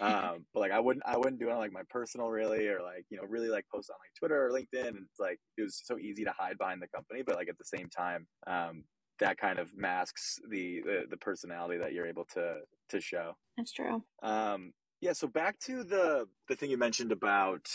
Um, 0.00 0.46
but 0.54 0.60
like 0.60 0.72
I 0.72 0.80
wouldn't 0.80 1.04
I 1.06 1.18
wouldn't 1.18 1.38
do 1.38 1.48
it 1.48 1.52
on 1.52 1.58
like 1.58 1.72
my 1.72 1.82
personal 1.90 2.30
really 2.30 2.66
or 2.68 2.80
like 2.80 3.04
you 3.10 3.18
know 3.18 3.24
really 3.28 3.48
like 3.48 3.66
post 3.72 3.90
on 3.90 3.96
like 3.96 4.14
Twitter 4.18 4.46
or 4.46 4.50
LinkedIn, 4.50 4.88
and 4.88 5.06
it's 5.10 5.20
like 5.20 5.38
it 5.58 5.62
was 5.62 5.82
so 5.84 5.98
easy 5.98 6.24
to 6.24 6.32
hide 6.36 6.45
behind 6.54 6.82
the 6.82 6.88
company, 6.88 7.22
but 7.24 7.36
like 7.36 7.48
at 7.48 7.58
the 7.58 7.64
same 7.64 7.88
time, 7.88 8.26
um, 8.46 8.84
that 9.18 9.38
kind 9.38 9.58
of 9.58 9.76
masks 9.76 10.38
the, 10.48 10.82
the 10.84 11.04
the 11.10 11.16
personality 11.16 11.78
that 11.78 11.92
you're 11.92 12.06
able 12.06 12.24
to 12.34 12.56
to 12.90 13.00
show. 13.00 13.32
That's 13.56 13.72
true. 13.72 14.02
Um, 14.22 14.72
yeah. 15.00 15.12
So 15.12 15.26
back 15.26 15.58
to 15.60 15.84
the 15.84 16.26
the 16.48 16.56
thing 16.56 16.70
you 16.70 16.78
mentioned 16.78 17.12
about 17.12 17.66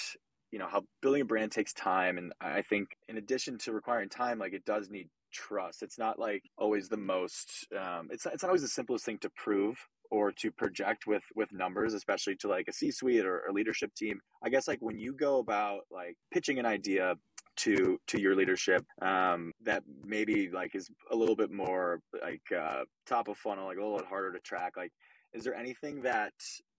you 0.52 0.60
know 0.60 0.68
how 0.68 0.84
building 1.02 1.22
a 1.22 1.26
brand 1.26 1.52
takes 1.52 1.74
time, 1.74 2.18
and 2.18 2.34
I 2.42 2.62
think 2.62 2.90
in 3.08 3.18
addition 3.18 3.58
to 3.60 3.74
requiring 3.74 4.10
time, 4.10 4.40
like 4.40 4.54
it 4.54 4.66
does 4.66 4.90
need 4.90 5.10
trust. 5.34 5.82
It's 5.82 5.98
not 5.98 6.20
like 6.20 6.44
always 6.58 6.90
the 6.90 6.98
most. 6.98 7.68
Um, 7.78 8.10
it's 8.12 8.26
not, 8.26 8.34
it's 8.34 8.44
not 8.44 8.50
always 8.50 8.62
the 8.62 8.68
simplest 8.68 9.06
thing 9.06 9.18
to 9.20 9.30
prove 9.36 9.78
or 10.12 10.32
to 10.34 10.52
project 10.52 11.08
with 11.08 11.24
with 11.36 11.52
numbers 11.54 11.94
especially 11.94 12.36
to 12.36 12.48
like 12.48 12.68
a 12.68 12.74
c-suite 12.74 13.26
or, 13.26 13.40
or 13.48 13.54
leadership 13.54 13.94
team 13.96 14.20
i 14.44 14.50
guess 14.50 14.68
like 14.68 14.80
when 14.82 15.00
you 15.00 15.14
go 15.14 15.40
about 15.40 15.82
like 15.90 16.18
pitching 16.32 16.60
an 16.60 16.66
idea 16.66 17.16
to 17.58 18.00
to 18.08 18.20
your 18.20 18.36
leadership 18.36 18.86
um, 19.02 19.52
that 19.64 19.84
maybe 20.06 20.50
like 20.50 20.76
is 20.76 20.90
a 21.12 21.16
little 21.16 21.36
bit 21.36 21.52
more 21.52 22.00
like 22.22 22.42
uh, 22.58 22.84
top 23.06 23.28
of 23.28 23.38
funnel 23.38 23.66
like 23.66 23.78
a 23.78 23.82
little 23.82 23.98
bit 23.98 24.08
harder 24.08 24.32
to 24.32 24.40
track 24.40 24.74
like 24.78 24.92
is 25.34 25.44
there 25.44 25.56
anything 25.56 26.02
that 26.02 26.34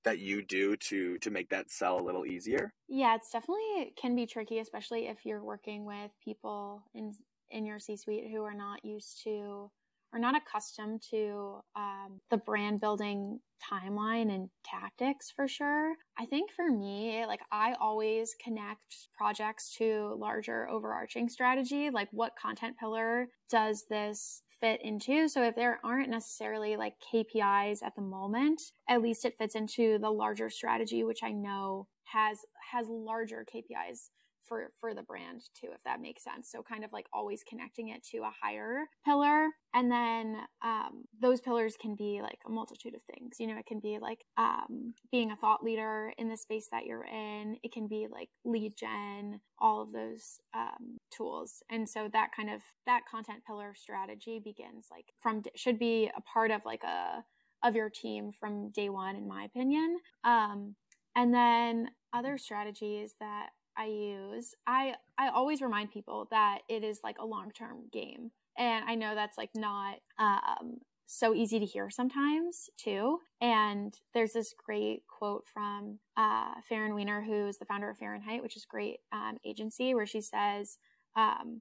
that 0.05 0.19
you 0.19 0.43
do 0.43 0.77
to 0.77 1.19
to 1.19 1.31
make 1.31 1.49
that 1.51 1.71
sell 1.71 2.01
a 2.01 2.03
little 2.03 2.27
easier? 2.27 2.73
Yeah, 2.89 3.15
it's 3.15 3.31
definitely 3.31 3.93
can 3.97 4.15
be 4.17 4.27
tricky, 4.27 4.59
especially 4.59 5.07
if 5.07 5.25
you're 5.25 5.43
working 5.43 5.85
with 5.85 6.11
people 6.25 6.83
in 6.95 7.13
in 7.51 7.65
your 7.65 7.79
C 7.79 7.97
suite 7.97 8.31
who 8.31 8.43
are 8.43 8.55
not 8.55 8.85
used 8.85 9.23
to 9.25 9.71
or 10.13 10.19
not 10.19 10.37
accustomed 10.37 11.03
to 11.11 11.61
um, 11.75 12.21
the 12.31 12.37
brand 12.37 12.81
building 12.81 13.41
timeline 13.63 14.35
and 14.35 14.51
tactics 14.65 15.31
for 15.31 15.47
sure. 15.47 15.95
I 16.19 16.27
think 16.27 16.51
for 16.51 16.71
me, 16.71 17.25
like 17.27 17.41
I 17.51 17.75
always 17.81 18.35
connect 18.43 19.09
projects 19.17 19.75
to 19.79 20.17
larger 20.19 20.69
overarching 20.69 21.29
strategy. 21.29 21.91
Like 21.91 22.09
what 22.11 22.33
content 22.41 22.77
pillar 22.79 23.29
does 23.49 23.85
this 23.89 24.43
fit 24.61 24.81
into? 24.83 25.29
So 25.29 25.43
if 25.45 25.55
there 25.55 25.81
aren't 25.85 26.11
necessarily 26.11 26.77
like 26.77 26.95
KPIs 27.13 27.79
at 27.85 27.95
the 27.95 28.03
moment, 28.03 28.61
at 28.89 29.03
least 29.03 29.25
it 29.25 29.37
fits 29.39 29.55
into 29.55 29.99
the 29.99 30.11
larger 30.11 30.51
strategy, 30.51 31.05
which 31.05 31.23
I 31.23 31.31
know 31.31 31.87
has 32.05 32.39
has 32.73 32.87
larger 32.89 33.45
KPIs 33.53 34.11
for 34.47 34.71
for 34.81 34.95
the 34.95 35.03
brand 35.03 35.43
too 35.59 35.69
if 35.75 35.83
that 35.85 36.01
makes 36.01 36.25
sense. 36.25 36.51
So 36.51 36.63
kind 36.63 36.85
of 36.85 36.93
like 36.93 37.07
always 37.13 37.43
connecting 37.49 37.89
it 37.89 38.03
to 38.13 38.19
a 38.19 38.33
higher 38.43 38.85
pillar. 39.05 39.49
And 39.75 39.91
then 39.91 40.37
um, 40.63 41.05
those 41.21 41.41
pillars 41.41 41.77
can 41.81 41.95
be 41.95 42.21
like 42.23 42.39
a 42.47 42.51
multitude 42.51 42.95
of 42.95 43.03
things. 43.03 43.37
You 43.39 43.47
know 43.47 43.57
it 43.59 43.67
can 43.67 43.81
be 43.81 43.99
like 44.01 44.25
um, 44.37 44.95
being 45.11 45.31
a 45.31 45.37
thought 45.37 45.63
leader 45.63 46.13
in 46.19 46.29
the 46.29 46.37
space 46.37 46.69
that 46.73 46.87
you're 46.87 47.07
in. 47.07 47.57
It 47.63 47.73
can 47.73 47.87
be 47.89 48.07
like 48.11 48.29
lead 48.45 48.75
gen 48.77 49.41
all 49.59 49.83
of 49.83 49.93
those 49.93 50.41
um, 50.55 50.99
tools. 51.11 51.63
And 51.71 51.89
so 51.89 52.09
that 52.13 52.31
kind 52.37 52.51
of 52.51 52.61
that 52.87 53.03
content 53.11 53.41
pillar 53.47 53.75
strategy 53.77 54.41
begins 54.43 54.87
like 54.91 55.07
from 55.21 55.43
should 55.55 55.79
be 55.79 56.11
a 56.17 56.21
part 56.21 56.51
of 56.51 56.63
like 56.65 56.83
a 56.85 57.25
of 57.65 57.77
your 57.77 57.91
team 57.91 58.33
from 58.33 58.71
day 58.71 58.89
one 58.89 59.17
in 59.17 59.27
my 59.27 59.45
opinion. 59.45 59.99
Um, 60.25 60.75
and 61.15 61.33
then 61.33 61.91
other 62.13 62.39
strategies 62.39 63.15
that 63.21 63.51
I 63.77 63.87
use, 63.87 64.55
I 64.67 64.95
I 65.19 65.29
always 65.29 65.63
remind 65.63 65.93
people 65.93 66.29
that 66.31 66.61
it 66.69 66.85
is 66.85 67.01
like 67.03 67.19
a 67.19 67.27
long-term 67.27 67.89
game. 67.93 68.31
And 68.59 68.85
I 68.89 68.95
know 68.95 69.15
that's 69.15 69.39
like 69.39 69.51
not 69.55 69.97
um 70.19 70.79
so 71.13 71.35
easy 71.35 71.59
to 71.59 71.67
hear 71.67 71.91
sometimes 71.91 72.71
too. 72.79 73.19
And 73.41 73.95
there's 74.15 74.33
this 74.33 74.55
great 74.57 75.03
quote 75.07 75.45
from 75.53 75.99
uh, 76.17 76.55
Farron 76.67 76.95
Weiner, 76.95 77.23
who's 77.23 77.59
the 77.59 77.67
founder 77.67 77.91
of 77.91 77.99
Fahrenheit, 77.99 78.43
which 78.43 78.57
is 78.57 78.65
great 78.65 79.01
um, 79.13 79.37
agency, 79.45 79.95
where 79.95 80.07
she 80.07 80.23
says, 80.23 80.79
um, 81.15 81.61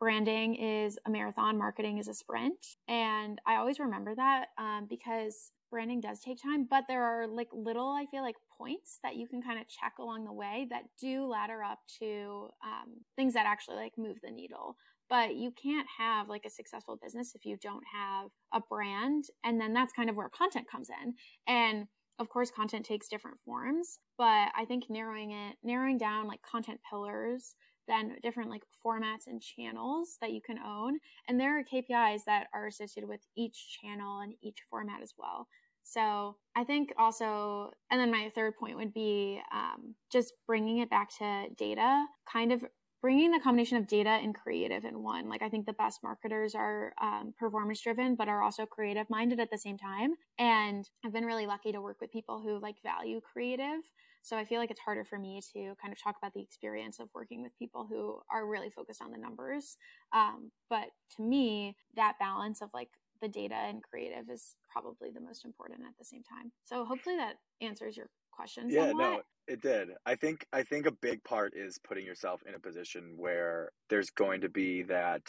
branding 0.00 0.54
is 0.54 0.98
a 1.04 1.10
marathon, 1.10 1.58
marketing 1.58 1.98
is 1.98 2.08
a 2.08 2.14
sprint. 2.14 2.76
And 2.88 3.38
I 3.46 3.56
always 3.56 3.78
remember 3.78 4.14
that 4.14 4.46
um, 4.56 4.86
because 4.88 5.52
branding 5.70 6.00
does 6.00 6.20
take 6.20 6.42
time, 6.42 6.66
but 6.68 6.84
there 6.88 7.02
are 7.02 7.26
like 7.26 7.48
little, 7.52 7.88
I 7.88 8.06
feel 8.10 8.22
like, 8.22 8.36
points 8.56 8.98
that 9.02 9.16
you 9.16 9.28
can 9.28 9.40
kind 9.40 9.60
of 9.60 9.68
check 9.68 9.94
along 10.00 10.24
the 10.24 10.32
way 10.32 10.66
that 10.70 10.82
do 11.00 11.26
ladder 11.26 11.62
up 11.62 11.78
to 12.00 12.48
um, 12.64 12.94
things 13.16 13.34
that 13.34 13.46
actually 13.46 13.76
like 13.76 13.92
move 13.96 14.18
the 14.22 14.30
needle. 14.30 14.76
But 15.08 15.36
you 15.36 15.52
can't 15.62 15.86
have 15.98 16.28
like 16.28 16.44
a 16.44 16.50
successful 16.50 16.98
business 17.02 17.32
if 17.34 17.44
you 17.44 17.56
don't 17.62 17.84
have 17.92 18.30
a 18.52 18.60
brand. 18.68 19.24
And 19.44 19.60
then 19.60 19.72
that's 19.72 19.92
kind 19.92 20.10
of 20.10 20.16
where 20.16 20.28
content 20.28 20.66
comes 20.70 20.88
in. 20.90 21.14
And 21.46 21.86
of 22.18 22.28
course, 22.28 22.50
content 22.50 22.84
takes 22.84 23.08
different 23.08 23.38
forms, 23.44 24.00
but 24.18 24.48
I 24.56 24.64
think 24.66 24.84
narrowing 24.90 25.30
it, 25.30 25.56
narrowing 25.62 25.98
down 25.98 26.26
like 26.26 26.40
content 26.42 26.80
pillars 26.90 27.54
then 27.88 28.16
different 28.22 28.50
like 28.50 28.62
formats 28.84 29.26
and 29.26 29.42
channels 29.42 30.18
that 30.20 30.32
you 30.32 30.40
can 30.40 30.58
own. 30.58 30.98
And 31.26 31.40
there 31.40 31.58
are 31.58 31.64
KPIs 31.64 32.24
that 32.26 32.46
are 32.54 32.66
associated 32.66 33.08
with 33.08 33.20
each 33.36 33.78
channel 33.80 34.20
and 34.20 34.34
each 34.42 34.58
format 34.70 35.02
as 35.02 35.14
well. 35.18 35.48
So 35.82 36.36
I 36.54 36.64
think 36.64 36.92
also, 36.98 37.70
and 37.90 37.98
then 37.98 38.10
my 38.10 38.30
third 38.34 38.56
point 38.56 38.76
would 38.76 38.92
be 38.92 39.40
um, 39.52 39.94
just 40.12 40.34
bringing 40.46 40.78
it 40.78 40.90
back 40.90 41.16
to 41.18 41.46
data, 41.56 42.04
kind 42.30 42.52
of 42.52 42.62
bringing 43.00 43.30
the 43.30 43.40
combination 43.40 43.78
of 43.78 43.86
data 43.86 44.10
and 44.10 44.34
creative 44.34 44.84
in 44.84 45.02
one. 45.02 45.28
Like 45.28 45.42
I 45.42 45.48
think 45.48 45.66
the 45.66 45.72
best 45.72 46.02
marketers 46.02 46.54
are 46.54 46.92
um, 47.00 47.32
performance 47.38 47.80
driven, 47.80 48.16
but 48.16 48.28
are 48.28 48.42
also 48.42 48.66
creative 48.66 49.08
minded 49.08 49.40
at 49.40 49.50
the 49.50 49.58
same 49.58 49.78
time. 49.78 50.14
And 50.38 50.88
I've 51.04 51.12
been 51.12 51.24
really 51.24 51.46
lucky 51.46 51.72
to 51.72 51.80
work 51.80 52.00
with 52.00 52.12
people 52.12 52.40
who 52.40 52.58
like 52.60 52.76
value 52.82 53.20
creative. 53.20 53.80
So 54.28 54.36
I 54.36 54.44
feel 54.44 54.60
like 54.60 54.70
it's 54.70 54.80
harder 54.80 55.04
for 55.04 55.18
me 55.18 55.40
to 55.54 55.74
kind 55.80 55.90
of 55.90 55.98
talk 55.98 56.16
about 56.20 56.34
the 56.34 56.42
experience 56.42 56.98
of 56.98 57.08
working 57.14 57.42
with 57.42 57.58
people 57.58 57.86
who 57.88 58.20
are 58.30 58.46
really 58.46 58.68
focused 58.68 59.00
on 59.00 59.10
the 59.10 59.16
numbers. 59.16 59.78
Um, 60.12 60.50
but 60.68 60.88
to 61.16 61.22
me, 61.22 61.76
that 61.96 62.18
balance 62.20 62.60
of 62.60 62.68
like 62.74 62.90
the 63.22 63.28
data 63.28 63.54
and 63.54 63.82
creative 63.82 64.28
is 64.30 64.54
probably 64.70 65.08
the 65.10 65.20
most 65.20 65.46
important 65.46 65.80
at 65.80 65.96
the 65.98 66.04
same 66.04 66.22
time. 66.22 66.52
So 66.66 66.84
hopefully 66.84 67.16
that 67.16 67.36
answers 67.62 67.96
your 67.96 68.10
question. 68.30 68.68
Yeah, 68.68 68.88
somewhat. 68.88 69.02
no, 69.02 69.20
it 69.46 69.62
did. 69.62 69.88
I 70.04 70.14
think 70.14 70.44
I 70.52 70.62
think 70.62 70.84
a 70.84 70.92
big 70.92 71.24
part 71.24 71.54
is 71.56 71.78
putting 71.82 72.04
yourself 72.04 72.42
in 72.46 72.54
a 72.54 72.60
position 72.60 73.14
where 73.16 73.70
there's 73.88 74.10
going 74.10 74.42
to 74.42 74.50
be 74.50 74.82
that 74.82 75.22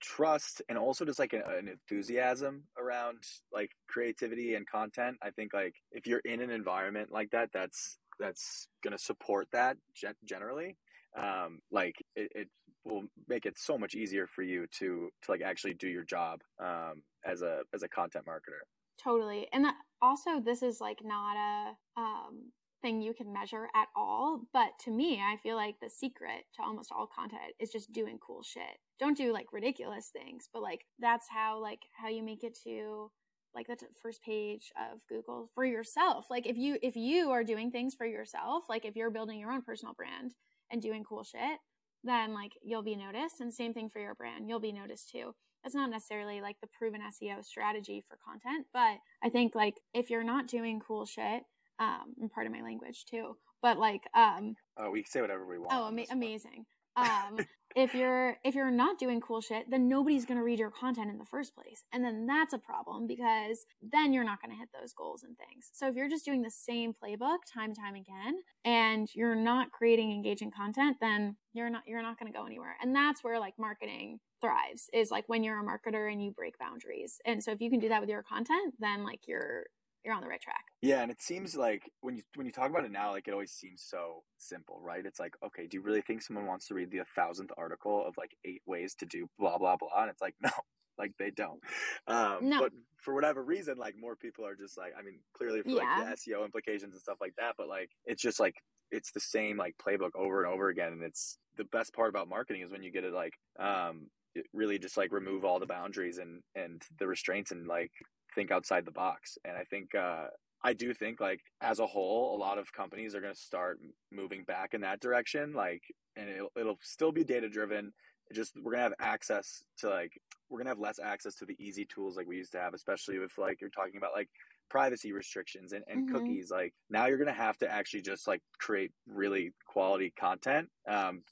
trust 0.00 0.62
and 0.68 0.78
also 0.78 1.04
just 1.04 1.18
like 1.18 1.34
an, 1.34 1.42
an 1.46 1.68
enthusiasm 1.68 2.62
around 2.78 3.18
like 3.52 3.70
creativity 3.86 4.54
and 4.54 4.66
content. 4.66 5.16
I 5.22 5.30
think 5.30 5.52
like 5.52 5.74
if 5.92 6.06
you're 6.06 6.22
in 6.24 6.40
an 6.40 6.50
environment 6.50 7.12
like 7.12 7.30
that, 7.30 7.50
that's 7.52 7.98
that's 8.18 8.68
going 8.82 8.96
to 8.96 9.02
support 9.02 9.48
that 9.52 9.76
gen- 9.94 10.14
generally. 10.24 10.76
Um, 11.18 11.60
like 11.70 11.94
it, 12.14 12.30
it 12.34 12.48
will 12.84 13.04
make 13.28 13.46
it 13.46 13.58
so 13.58 13.78
much 13.78 13.94
easier 13.94 14.26
for 14.26 14.42
you 14.42 14.66
to 14.78 15.08
to 15.22 15.30
like 15.30 15.40
actually 15.42 15.74
do 15.74 15.88
your 15.88 16.04
job 16.04 16.40
um, 16.62 17.02
as 17.24 17.42
a 17.42 17.60
as 17.74 17.82
a 17.82 17.88
content 17.88 18.26
marketer. 18.26 18.62
Totally. 19.02 19.46
And 19.52 19.64
that, 19.64 19.74
also, 20.00 20.40
this 20.40 20.62
is 20.62 20.80
like 20.80 20.98
not 21.02 21.36
a 21.36 22.00
um, 22.00 22.52
thing 22.82 23.00
you 23.00 23.14
can 23.14 23.32
measure 23.32 23.68
at 23.74 23.88
all. 23.96 24.42
But 24.52 24.70
to 24.84 24.90
me, 24.90 25.20
I 25.20 25.36
feel 25.36 25.56
like 25.56 25.76
the 25.80 25.90
secret 25.90 26.44
to 26.56 26.62
almost 26.62 26.92
all 26.92 27.06
content 27.06 27.54
is 27.60 27.70
just 27.70 27.92
doing 27.92 28.18
cool 28.24 28.42
shit. 28.42 28.62
Don't 28.98 29.16
do 29.16 29.32
like 29.32 29.52
ridiculous 29.52 30.10
things, 30.12 30.48
but 30.52 30.62
like 30.62 30.80
that's 30.98 31.26
how 31.28 31.60
like 31.60 31.80
how 31.92 32.08
you 32.08 32.22
make 32.22 32.44
it 32.44 32.58
to 32.64 33.10
like 33.56 33.66
the 33.66 33.76
first 34.02 34.22
page 34.22 34.70
of 34.78 35.00
Google 35.08 35.48
for 35.54 35.64
yourself. 35.64 36.26
Like 36.30 36.46
if 36.46 36.56
you 36.56 36.78
if 36.82 36.94
you 36.94 37.30
are 37.30 37.42
doing 37.42 37.70
things 37.70 37.94
for 37.94 38.06
yourself, 38.06 38.64
like 38.68 38.84
if 38.84 38.94
you're 38.94 39.10
building 39.10 39.40
your 39.40 39.50
own 39.50 39.62
personal 39.62 39.94
brand 39.94 40.34
and 40.70 40.80
doing 40.82 41.02
cool 41.02 41.24
shit, 41.24 41.58
then 42.04 42.34
like 42.34 42.52
you'll 42.62 42.82
be 42.82 42.94
noticed. 42.96 43.40
And 43.40 43.52
same 43.52 43.72
thing 43.72 43.88
for 43.88 43.98
your 44.00 44.14
brand, 44.14 44.46
you'll 44.48 44.60
be 44.60 44.72
noticed 44.72 45.08
too. 45.10 45.34
That's 45.64 45.74
not 45.74 45.90
necessarily 45.90 46.40
like 46.40 46.56
the 46.60 46.68
proven 46.78 47.00
SEO 47.00 47.44
strategy 47.44 48.04
for 48.06 48.18
content, 48.24 48.66
but 48.72 48.98
I 49.24 49.30
think 49.30 49.54
like 49.54 49.74
if 49.94 50.10
you're 50.10 50.22
not 50.22 50.46
doing 50.46 50.78
cool 50.86 51.06
shit, 51.06 51.42
um, 51.78 52.14
and 52.20 52.30
part 52.30 52.46
of 52.46 52.52
my 52.52 52.62
language 52.62 53.04
too, 53.10 53.36
but 53.62 53.78
like 53.78 54.02
um, 54.14 54.54
Oh, 54.78 54.90
we 54.90 55.02
can 55.02 55.10
say 55.10 55.20
whatever 55.22 55.46
we 55.46 55.58
want. 55.58 55.72
oh, 55.72 55.86
ama- 55.88 56.04
amazing. 56.10 56.66
Um, 56.96 57.38
if 57.76 57.94
you're 57.94 58.38
if 58.42 58.54
you're 58.54 58.70
not 58.70 58.98
doing 58.98 59.20
cool 59.20 59.42
shit, 59.42 59.70
then 59.70 59.86
nobody's 59.86 60.24
going 60.24 60.38
to 60.38 60.42
read 60.42 60.58
your 60.58 60.70
content 60.70 61.10
in 61.10 61.18
the 61.18 61.26
first 61.26 61.54
place. 61.54 61.84
And 61.92 62.02
then 62.02 62.26
that's 62.26 62.54
a 62.54 62.58
problem 62.58 63.06
because 63.06 63.66
then 63.82 64.14
you're 64.14 64.24
not 64.24 64.40
going 64.40 64.50
to 64.50 64.58
hit 64.58 64.70
those 64.72 64.94
goals 64.94 65.22
and 65.22 65.36
things. 65.36 65.68
So 65.74 65.86
if 65.86 65.94
you're 65.94 66.08
just 66.08 66.24
doing 66.24 66.40
the 66.40 66.50
same 66.50 66.94
playbook 66.94 67.40
time 67.52 67.66
and 67.70 67.76
time 67.76 67.94
again 67.94 68.36
and 68.64 69.08
you're 69.14 69.34
not 69.34 69.72
creating 69.72 70.10
engaging 70.10 70.50
content, 70.50 70.96
then 71.02 71.36
you're 71.52 71.68
not 71.68 71.82
you're 71.86 72.02
not 72.02 72.18
going 72.18 72.32
to 72.32 72.36
go 72.36 72.46
anywhere. 72.46 72.76
And 72.80 72.96
that's 72.96 73.22
where 73.22 73.38
like 73.38 73.54
marketing 73.58 74.20
thrives 74.40 74.88
is 74.94 75.10
like 75.10 75.28
when 75.28 75.44
you're 75.44 75.60
a 75.60 75.64
marketer 75.64 76.10
and 76.10 76.22
you 76.22 76.30
break 76.30 76.58
boundaries. 76.58 77.20
And 77.26 77.44
so 77.44 77.52
if 77.52 77.60
you 77.60 77.68
can 77.68 77.80
do 77.80 77.90
that 77.90 78.00
with 78.00 78.10
your 78.10 78.22
content, 78.22 78.74
then 78.78 79.04
like 79.04 79.20
you're 79.26 79.66
you're 80.06 80.14
on 80.14 80.22
the 80.22 80.28
right 80.28 80.40
track. 80.40 80.64
Yeah, 80.80 81.02
and 81.02 81.10
it 81.10 81.20
seems 81.20 81.56
like 81.56 81.90
when 82.00 82.16
you 82.16 82.22
when 82.36 82.46
you 82.46 82.52
talk 82.52 82.70
about 82.70 82.84
it 82.84 82.92
now, 82.92 83.10
like 83.10 83.26
it 83.28 83.32
always 83.32 83.52
seems 83.52 83.82
so 83.82 84.22
simple, 84.38 84.80
right? 84.80 85.04
It's 85.04 85.18
like, 85.20 85.34
okay, 85.44 85.66
do 85.66 85.76
you 85.76 85.82
really 85.82 86.00
think 86.00 86.22
someone 86.22 86.46
wants 86.46 86.68
to 86.68 86.74
read 86.74 86.90
the 86.90 87.04
thousandth 87.14 87.50
article 87.58 88.06
of 88.06 88.14
like 88.16 88.30
eight 88.44 88.62
ways 88.66 88.94
to 89.00 89.06
do 89.06 89.28
blah 89.38 89.58
blah 89.58 89.76
blah? 89.76 90.02
And 90.02 90.10
it's 90.10 90.22
like, 90.22 90.36
no, 90.40 90.50
like 90.96 91.12
they 91.18 91.30
don't. 91.30 91.60
Um, 92.06 92.48
No. 92.48 92.60
But 92.60 92.72
for 93.02 93.14
whatever 93.14 93.42
reason, 93.44 93.76
like 93.78 93.96
more 93.98 94.16
people 94.16 94.46
are 94.46 94.54
just 94.56 94.78
like, 94.78 94.92
I 94.98 95.02
mean, 95.02 95.20
clearly 95.36 95.62
for 95.62 95.70
Yeah. 95.70 95.98
like 95.98 96.08
the 96.08 96.30
SEO 96.30 96.44
implications 96.44 96.92
and 96.94 97.00
stuff 97.02 97.18
like 97.20 97.34
that, 97.38 97.54
but 97.58 97.68
like 97.68 97.90
it's 98.04 98.22
just 98.22 98.38
like 98.40 98.54
it's 98.92 99.10
the 99.12 99.20
same 99.20 99.56
like 99.56 99.74
playbook 99.78 100.14
over 100.14 100.44
and 100.44 100.52
over 100.52 100.68
again, 100.68 100.92
and 100.92 101.02
it's 101.02 101.38
the 101.56 101.64
best 101.64 101.92
part 101.94 102.10
about 102.10 102.28
marketing 102.28 102.62
is 102.62 102.70
when 102.70 102.82
you 102.82 102.92
get 102.92 103.02
it 103.04 103.12
like 103.12 103.32
um 103.58 104.08
it 104.34 104.44
really 104.52 104.78
just 104.78 104.98
like 104.98 105.10
remove 105.12 105.44
all 105.44 105.58
the 105.58 105.66
boundaries 105.66 106.18
and 106.18 106.42
and 106.54 106.82
the 106.98 107.06
restraints 107.06 107.50
and 107.50 107.66
like 107.66 107.90
think 108.36 108.52
outside 108.52 108.86
the 108.86 108.92
box. 108.92 109.38
And 109.44 109.56
I 109.58 109.64
think 109.64 109.96
uh, 109.96 110.28
I 110.64 110.74
do 110.74 110.94
think 110.94 111.20
like 111.20 111.40
as 111.60 111.80
a 111.80 111.86
whole, 111.88 112.36
a 112.36 112.38
lot 112.38 112.58
of 112.58 112.72
companies 112.72 113.16
are 113.16 113.22
going 113.22 113.34
to 113.34 113.40
start 113.40 113.80
moving 114.12 114.44
back 114.44 114.74
in 114.74 114.82
that 114.82 115.00
direction. 115.00 115.54
Like, 115.54 115.82
and 116.16 116.30
it'll, 116.30 116.52
it'll 116.56 116.78
still 116.82 117.12
be 117.12 117.24
data 117.24 117.48
driven. 117.48 117.92
Just 118.34 118.54
we're 118.60 118.72
gonna 118.72 118.82
have 118.84 118.94
access 119.00 119.64
to 119.78 119.88
like 119.88 120.12
we're 120.48 120.58
gonna 120.58 120.70
have 120.70 120.80
less 120.80 120.98
access 120.98 121.36
to 121.36 121.46
the 121.46 121.56
easy 121.60 121.86
tools 121.86 122.16
like 122.16 122.26
we 122.26 122.36
used 122.38 122.52
to 122.52 122.60
have, 122.60 122.74
especially 122.74 123.18
with 123.20 123.32
like 123.38 123.60
you're 123.60 123.70
talking 123.70 123.96
about 123.98 124.14
like 124.14 124.28
privacy 124.68 125.12
restrictions 125.12 125.72
and, 125.72 125.84
and 125.88 126.02
Mhm. 126.02 126.08
cookies. 126.08 126.50
Like 126.50 126.74
now 126.90 127.06
you're 127.06 127.18
gonna 127.18 127.32
have 127.32 127.58
to 127.58 127.70
actually 127.70 128.02
just 128.02 128.26
like 128.26 128.42
create 128.58 128.92
really 129.06 129.52
quality 129.66 130.12
content 130.18 130.70
um, 130.88 131.22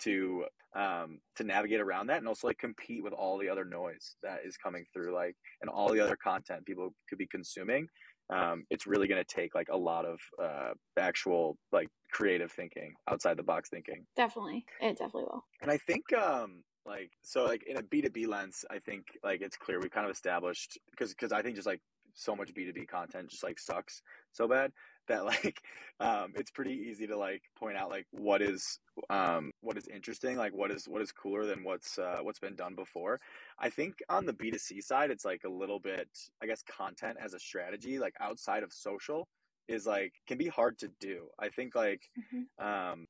to 0.00 0.46
um, 0.74 1.18
to 1.36 1.44
navigate 1.44 1.80
around 1.80 2.06
that 2.06 2.18
and 2.18 2.28
also 2.28 2.46
like 2.46 2.58
compete 2.58 3.02
with 3.02 3.12
all 3.12 3.38
the 3.38 3.48
other 3.48 3.64
noise 3.64 4.16
that 4.22 4.40
is 4.44 4.56
coming 4.56 4.84
through 4.92 5.14
like 5.14 5.36
and 5.60 5.70
all 5.70 5.92
the 5.92 6.00
other 6.00 6.16
content 6.16 6.64
people 6.64 6.94
could 7.08 7.18
be 7.18 7.26
consuming 7.26 7.86
um, 8.32 8.62
it's 8.70 8.86
really 8.86 9.06
going 9.06 9.22
to 9.22 9.34
take 9.34 9.54
like 9.54 9.68
a 9.70 9.76
lot 9.76 10.06
of 10.06 10.18
uh, 10.42 10.70
actual 10.98 11.56
like 11.72 11.88
creative 12.12 12.50
thinking 12.50 12.94
outside 13.10 13.36
the 13.36 13.42
box 13.42 13.68
thinking 13.68 14.04
Definitely. 14.16 14.64
It 14.80 14.98
definitely 14.98 15.24
will. 15.24 15.44
and 15.60 15.70
i 15.70 15.78
think 15.78 16.02
um 16.14 16.62
like 16.86 17.10
so 17.22 17.44
like 17.44 17.62
in 17.66 17.76
a 17.76 17.82
b2b 17.82 18.26
lens 18.26 18.64
i 18.70 18.78
think 18.78 19.04
like 19.22 19.40
it's 19.40 19.56
clear 19.56 19.80
we 19.80 19.88
kind 19.88 20.06
of 20.06 20.12
established 20.12 20.78
because 20.90 21.10
because 21.10 21.32
i 21.32 21.42
think 21.42 21.54
just 21.54 21.66
like 21.66 21.80
so 22.14 22.34
much 22.34 22.52
b2b 22.54 22.88
content 22.88 23.28
just 23.28 23.44
like 23.44 23.58
sucks 23.58 24.02
so 24.32 24.48
bad 24.48 24.72
that 25.08 25.24
like 25.24 25.60
um 26.00 26.32
it's 26.36 26.50
pretty 26.50 26.72
easy 26.88 27.06
to 27.06 27.16
like 27.16 27.42
point 27.58 27.76
out 27.76 27.90
like 27.90 28.06
what 28.12 28.40
is 28.40 28.78
um 29.10 29.50
what 29.60 29.76
is 29.76 29.86
interesting 29.88 30.36
like 30.36 30.52
what 30.54 30.70
is 30.70 30.86
what 30.88 31.02
is 31.02 31.12
cooler 31.12 31.44
than 31.44 31.64
what's 31.64 31.98
uh 31.98 32.18
what's 32.22 32.38
been 32.38 32.54
done 32.54 32.74
before 32.74 33.18
i 33.58 33.68
think 33.68 33.94
on 34.08 34.24
the 34.26 34.32
b2c 34.32 34.82
side 34.82 35.10
it's 35.10 35.24
like 35.24 35.42
a 35.44 35.48
little 35.48 35.80
bit 35.80 36.08
i 36.42 36.46
guess 36.46 36.62
content 36.62 37.16
as 37.20 37.34
a 37.34 37.38
strategy 37.38 37.98
like 37.98 38.14
outside 38.20 38.62
of 38.62 38.72
social 38.72 39.26
is 39.68 39.86
like 39.86 40.12
can 40.26 40.38
be 40.38 40.48
hard 40.48 40.78
to 40.78 40.88
do 41.00 41.26
i 41.38 41.48
think 41.48 41.74
like 41.74 42.02
Mhm. 42.18 42.46
um 42.92 43.06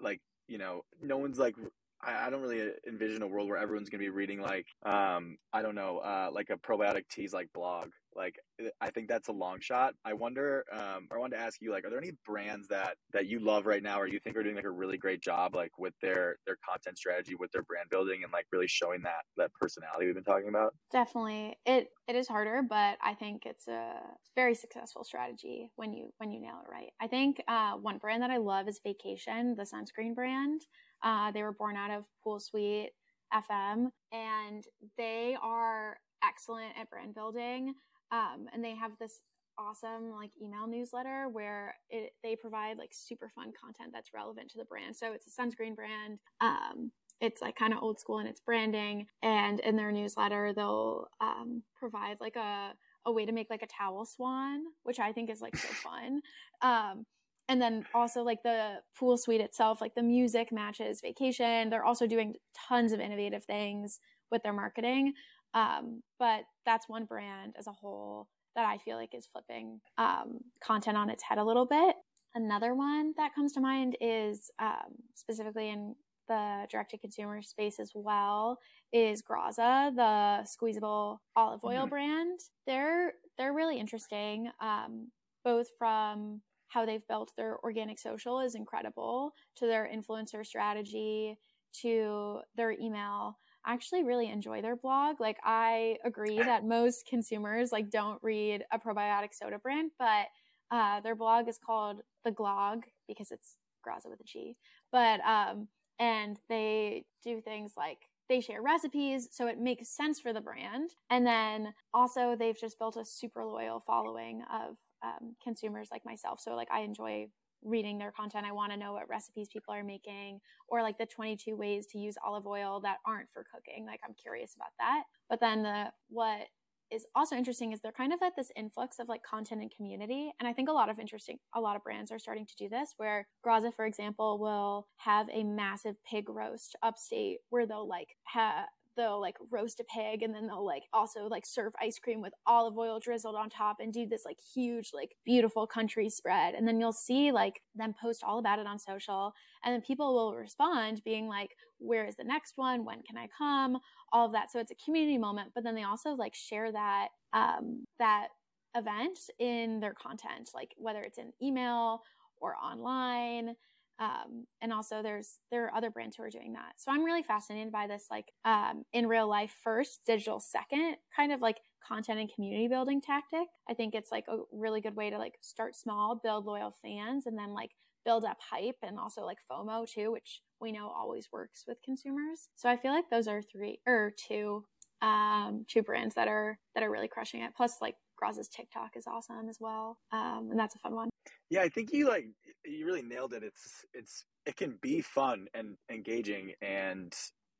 like 0.00 0.20
you 0.48 0.58
know 0.58 0.82
no 1.02 1.18
one's 1.18 1.38
like 1.38 1.54
I, 2.02 2.26
I 2.26 2.30
don't 2.30 2.40
really 2.40 2.70
envision 2.86 3.22
a 3.22 3.26
world 3.26 3.48
where 3.48 3.58
everyone's 3.58 3.88
gonna 3.88 4.02
be 4.02 4.10
reading 4.10 4.40
like 4.40 4.66
um 4.84 5.36
I 5.52 5.62
don't 5.62 5.74
know 5.74 5.98
uh 5.98 6.30
like 6.32 6.50
a 6.50 6.56
probiotic 6.56 7.08
teas 7.10 7.32
like 7.32 7.48
blog 7.52 7.90
like 8.14 8.36
I 8.80 8.90
think 8.90 9.08
that's 9.08 9.28
a 9.28 9.32
long 9.32 9.60
shot. 9.60 9.94
I 10.04 10.12
wonder 10.12 10.64
um 10.72 11.08
I 11.12 11.18
wanted 11.18 11.36
to 11.36 11.42
ask 11.42 11.60
you 11.60 11.70
like 11.70 11.84
are 11.84 11.90
there 11.90 11.98
any 11.98 12.12
brands 12.26 12.68
that 12.68 12.96
that 13.12 13.26
you 13.26 13.40
love 13.40 13.66
right 13.66 13.82
now 13.82 14.00
or 14.00 14.06
you 14.06 14.18
think 14.20 14.36
are 14.36 14.42
doing 14.42 14.56
like 14.56 14.64
a 14.64 14.70
really 14.70 14.98
great 14.98 15.22
job 15.22 15.54
like 15.54 15.78
with 15.78 15.94
their 16.02 16.36
their 16.46 16.56
content 16.68 16.98
strategy 16.98 17.34
with 17.34 17.52
their 17.52 17.62
brand 17.62 17.88
building 17.90 18.22
and 18.24 18.32
like 18.32 18.46
really 18.52 18.66
showing 18.66 19.02
that 19.02 19.24
that 19.36 19.52
personality 19.54 20.06
we've 20.06 20.14
been 20.14 20.24
talking 20.24 20.48
about? 20.48 20.74
Definitely. 20.92 21.56
It 21.64 21.88
it 22.08 22.16
is 22.16 22.28
harder, 22.28 22.62
but 22.68 22.98
I 23.02 23.14
think 23.14 23.42
it's 23.46 23.68
a 23.68 24.00
very 24.34 24.54
successful 24.54 25.04
strategy 25.04 25.70
when 25.76 25.92
you 25.92 26.12
when 26.18 26.30
you 26.30 26.40
nail 26.40 26.60
it 26.64 26.70
right. 26.70 26.90
I 27.00 27.06
think 27.06 27.42
uh, 27.46 27.74
one 27.74 27.98
brand 27.98 28.22
that 28.22 28.30
I 28.30 28.38
love 28.38 28.68
is 28.68 28.80
Vacation, 28.82 29.54
the 29.56 29.62
sunscreen 29.62 30.14
brand. 30.14 30.62
Uh, 31.02 31.30
they 31.30 31.42
were 31.42 31.52
born 31.52 31.76
out 31.76 31.90
of 31.90 32.04
Poolsuite 32.24 32.88
FM, 33.32 33.88
and 34.12 34.64
they 34.96 35.36
are 35.42 35.98
excellent 36.24 36.72
at 36.80 36.90
brand 36.90 37.14
building. 37.14 37.74
Um, 38.12 38.46
and 38.52 38.64
they 38.64 38.74
have 38.74 38.92
this 38.98 39.20
awesome 39.58 40.10
like 40.12 40.30
email 40.42 40.66
newsletter 40.66 41.28
where 41.30 41.74
it, 41.90 42.12
they 42.22 42.34
provide 42.34 42.78
like 42.78 42.90
super 42.92 43.30
fun 43.34 43.52
content 43.60 43.90
that's 43.92 44.14
relevant 44.14 44.50
to 44.50 44.58
the 44.58 44.64
brand. 44.64 44.96
So 44.96 45.12
it's 45.12 45.26
a 45.26 45.42
sunscreen 45.42 45.76
brand. 45.76 46.18
Um, 46.40 46.92
it's 47.20 47.42
like 47.42 47.56
kind 47.56 47.72
of 47.72 47.82
old 47.82 48.00
school 48.00 48.18
in 48.18 48.26
its 48.26 48.40
branding 48.40 49.06
and 49.22 49.60
in 49.60 49.76
their 49.76 49.92
newsletter 49.92 50.52
they'll 50.54 51.08
um, 51.20 51.62
provide 51.78 52.16
like 52.20 52.36
a, 52.36 52.72
a 53.06 53.12
way 53.12 53.26
to 53.26 53.32
make 53.32 53.50
like 53.50 53.62
a 53.62 53.66
towel 53.66 54.04
swan 54.04 54.62
which 54.84 54.98
i 54.98 55.12
think 55.12 55.30
is 55.30 55.40
like 55.40 55.56
so 55.56 55.68
fun 55.68 56.20
um, 56.62 57.04
and 57.50 57.60
then 57.60 57.84
also 57.94 58.22
like 58.22 58.42
the 58.44 58.76
Poolsuite 58.98 59.40
itself 59.40 59.80
like 59.82 59.94
the 59.94 60.02
music 60.02 60.52
matches 60.52 61.00
vacation 61.02 61.68
they're 61.68 61.84
also 61.84 62.06
doing 62.06 62.34
tons 62.68 62.92
of 62.92 63.00
innovative 63.00 63.44
things 63.44 63.98
with 64.30 64.42
their 64.42 64.52
marketing 64.54 65.12
um, 65.52 66.02
but 66.18 66.42
that's 66.64 66.88
one 66.88 67.04
brand 67.04 67.54
as 67.58 67.66
a 67.66 67.72
whole 67.72 68.28
that 68.56 68.64
i 68.64 68.78
feel 68.78 68.96
like 68.96 69.14
is 69.14 69.26
flipping 69.26 69.80
um, 69.98 70.38
content 70.62 70.96
on 70.96 71.10
its 71.10 71.22
head 71.22 71.38
a 71.38 71.44
little 71.44 71.66
bit 71.66 71.96
another 72.34 72.74
one 72.74 73.12
that 73.16 73.34
comes 73.34 73.52
to 73.52 73.60
mind 73.60 73.96
is 74.00 74.50
um, 74.60 74.94
specifically 75.14 75.68
in 75.68 75.94
the 76.28 76.66
direct 76.70 76.92
to 76.92 76.98
consumer 76.98 77.42
space 77.42 77.80
as 77.80 77.90
well 77.92 78.56
is 78.92 79.20
Graza, 79.20 79.92
the 79.96 80.44
squeezable 80.44 81.20
olive 81.34 81.64
oil 81.64 81.86
Mhm. 81.86 81.90
brand. 81.90 82.40
They're 82.66 83.14
they're 83.36 83.52
really 83.52 83.80
interesting, 83.80 84.48
um, 84.60 85.10
both 85.44 85.68
from 85.76 86.40
how 86.70 86.86
they've 86.86 87.06
built 87.06 87.32
their 87.36 87.58
organic 87.62 87.98
social 87.98 88.40
is 88.40 88.54
incredible 88.54 89.32
to 89.56 89.66
their 89.66 89.88
influencer 89.92 90.44
strategy 90.44 91.36
to 91.72 92.40
their 92.56 92.72
email 92.72 93.36
I 93.64 93.74
actually 93.74 94.04
really 94.04 94.30
enjoy 94.30 94.62
their 94.62 94.76
blog. 94.76 95.20
Like 95.20 95.38
I 95.44 95.98
agree 96.04 96.38
that 96.38 96.64
most 96.64 97.06
consumers 97.06 97.72
like 97.72 97.90
don't 97.90 98.18
read 98.22 98.64
a 98.72 98.78
probiotic 98.78 99.34
soda 99.34 99.58
brand, 99.58 99.90
but 99.98 100.26
uh, 100.70 101.00
their 101.00 101.14
blog 101.14 101.48
is 101.48 101.58
called 101.58 102.00
the 102.24 102.30
Glog 102.30 102.82
because 103.06 103.30
it's 103.30 103.56
Graza 103.86 104.08
with 104.08 104.20
a 104.20 104.24
G. 104.24 104.56
But 104.92 105.20
um, 105.20 105.68
and 105.98 106.38
they 106.48 107.04
do 107.22 107.40
things 107.40 107.74
like 107.76 107.98
they 108.28 108.40
share 108.40 108.62
recipes, 108.62 109.28
so 109.32 109.48
it 109.48 109.58
makes 109.58 109.88
sense 109.88 110.20
for 110.20 110.32
the 110.32 110.40
brand. 110.40 110.90
And 111.10 111.26
then 111.26 111.74
also 111.92 112.36
they've 112.38 112.58
just 112.58 112.78
built 112.78 112.96
a 112.96 113.04
super 113.04 113.44
loyal 113.44 113.80
following 113.80 114.42
of 114.52 114.76
um, 115.02 115.34
consumers 115.42 115.88
like 115.90 116.04
myself. 116.04 116.40
So 116.40 116.54
like 116.54 116.70
I 116.70 116.80
enjoy 116.80 117.28
reading 117.62 117.98
their 117.98 118.12
content. 118.12 118.46
I 118.46 118.52
want 118.52 118.72
to 118.72 118.78
know 118.78 118.92
what 118.94 119.08
recipes 119.08 119.48
people 119.52 119.74
are 119.74 119.84
making 119.84 120.40
or 120.68 120.82
like 120.82 120.98
the 120.98 121.06
22 121.06 121.56
ways 121.56 121.86
to 121.88 121.98
use 121.98 122.16
olive 122.24 122.46
oil 122.46 122.80
that 122.80 122.98
aren't 123.06 123.30
for 123.30 123.44
cooking. 123.52 123.84
Like 123.86 124.00
I'm 124.06 124.14
curious 124.14 124.54
about 124.54 124.72
that. 124.78 125.02
But 125.28 125.40
then 125.40 125.62
the 125.62 125.92
what 126.08 126.48
is 126.90 127.06
also 127.14 127.36
interesting 127.36 127.72
is 127.72 127.80
they're 127.80 127.92
kind 127.92 128.12
of 128.12 128.20
at 128.22 128.34
this 128.36 128.50
influx 128.56 128.98
of 128.98 129.08
like 129.08 129.22
content 129.22 129.60
and 129.62 129.70
community. 129.74 130.32
And 130.40 130.48
I 130.48 130.52
think 130.52 130.68
a 130.68 130.72
lot 130.72 130.90
of 130.90 130.98
interesting, 130.98 131.38
a 131.54 131.60
lot 131.60 131.76
of 131.76 131.84
brands 131.84 132.10
are 132.10 132.18
starting 132.18 132.46
to 132.46 132.56
do 132.56 132.68
this 132.68 132.94
where 132.96 133.28
Graza, 133.46 133.72
for 133.72 133.86
example, 133.86 134.38
will 134.38 134.88
have 134.96 135.28
a 135.32 135.44
massive 135.44 135.96
pig 136.08 136.28
roast 136.28 136.76
upstate 136.82 137.38
where 137.50 137.66
they'll 137.66 137.88
like 137.88 138.16
have, 138.24 138.66
they'll 139.00 139.20
like 139.20 139.36
roast 139.50 139.80
a 139.80 139.84
pig 139.84 140.22
and 140.22 140.34
then 140.34 140.46
they'll 140.46 140.64
like 140.64 140.84
also 140.92 141.26
like 141.26 141.46
serve 141.46 141.72
ice 141.80 141.98
cream 141.98 142.20
with 142.20 142.32
olive 142.46 142.76
oil 142.76 143.00
drizzled 143.00 143.34
on 143.34 143.48
top 143.48 143.78
and 143.80 143.92
do 143.92 144.06
this 144.06 144.22
like 144.24 144.36
huge 144.54 144.90
like 144.94 145.16
beautiful 145.24 145.66
country 145.66 146.08
spread. 146.08 146.54
And 146.54 146.68
then 146.68 146.78
you'll 146.78 146.92
see 146.92 147.32
like 147.32 147.62
them 147.74 147.94
post 148.00 148.22
all 148.22 148.38
about 148.38 148.58
it 148.58 148.66
on 148.66 148.78
social 148.78 149.32
and 149.64 149.72
then 149.72 149.80
people 149.80 150.14
will 150.14 150.34
respond 150.34 151.02
being 151.04 151.26
like 151.26 151.50
where 151.78 152.04
is 152.04 152.16
the 152.16 152.24
next 152.24 152.52
one? 152.56 152.84
When 152.84 153.02
can 153.02 153.16
i 153.16 153.26
come? 153.38 153.78
All 154.12 154.26
of 154.26 154.32
that. 154.32 154.50
So 154.50 154.60
it's 154.60 154.70
a 154.70 154.84
community 154.84 155.18
moment 155.18 155.52
but 155.54 155.64
then 155.64 155.74
they 155.74 155.84
also 155.84 156.10
like 156.10 156.34
share 156.34 156.70
that 156.70 157.08
um 157.32 157.86
that 157.98 158.28
event 158.76 159.18
in 159.40 159.80
their 159.80 159.94
content 159.94 160.50
like 160.54 160.74
whether 160.76 161.02
it's 161.02 161.18
in 161.18 161.32
email 161.42 162.02
or 162.40 162.54
online 162.56 163.56
um, 164.00 164.46
and 164.62 164.72
also 164.72 165.02
there's 165.02 165.38
there 165.50 165.66
are 165.66 165.74
other 165.74 165.90
brands 165.90 166.16
who 166.16 166.22
are 166.22 166.30
doing 166.30 166.54
that. 166.54 166.72
So 166.76 166.90
i'm 166.90 167.04
really 167.04 167.22
fascinated 167.22 167.72
by 167.72 167.86
this 167.86 168.06
like 168.10 168.32
um, 168.44 168.84
in 168.92 169.06
real 169.06 169.28
life 169.28 169.54
first 169.62 170.00
digital 170.06 170.40
second 170.40 170.96
kind 171.14 171.32
of 171.32 171.40
like 171.40 171.58
content 171.86 172.18
and 172.18 172.32
community 172.34 172.66
building 172.66 173.00
tactic. 173.00 173.46
I 173.68 173.74
think 173.74 173.94
it's 173.94 174.10
like 174.10 174.24
a 174.28 174.38
really 174.52 174.80
good 174.80 174.96
way 174.96 175.10
to 175.10 175.18
like 175.18 175.34
start 175.40 175.76
small 175.76 176.18
build 176.22 176.46
loyal 176.46 176.74
fans 176.82 177.26
and 177.26 177.38
then 177.38 177.52
like 177.54 177.70
build 178.04 178.24
up 178.24 178.38
hype 178.50 178.78
and 178.82 178.98
also 178.98 179.22
like 179.22 179.38
fomo 179.50 179.86
too 179.86 180.10
which 180.10 180.40
we 180.60 180.72
know 180.72 180.88
always 180.88 181.28
works 181.32 181.64
with 181.68 181.78
consumers. 181.84 182.48
So 182.56 182.68
i 182.68 182.76
feel 182.76 182.92
like 182.92 183.10
those 183.10 183.28
are 183.28 183.42
three 183.42 183.80
or 183.86 184.12
two 184.16 184.64
um 185.02 185.64
two 185.68 185.82
brands 185.82 186.14
that 186.14 186.28
are 186.28 186.58
that 186.74 186.82
are 186.82 186.90
really 186.90 187.08
crushing 187.08 187.42
it. 187.42 187.52
Plus 187.56 187.76
like 187.80 187.96
Graza's 188.16 188.48
TikTok 188.48 188.96
is 188.96 189.06
awesome 189.06 189.48
as 189.48 189.58
well, 189.60 189.98
um, 190.12 190.48
and 190.50 190.58
that's 190.58 190.74
a 190.74 190.78
fun 190.78 190.94
one. 190.94 191.08
Yeah, 191.48 191.62
I 191.62 191.68
think 191.68 191.90
you 191.92 192.06
like 192.06 192.26
you 192.64 192.86
really 192.86 193.02
nailed 193.02 193.32
it. 193.32 193.42
It's 193.42 193.84
it's 193.94 194.24
it 194.46 194.56
can 194.56 194.78
be 194.80 195.00
fun 195.00 195.46
and 195.54 195.76
engaging, 195.90 196.52
and 196.62 197.14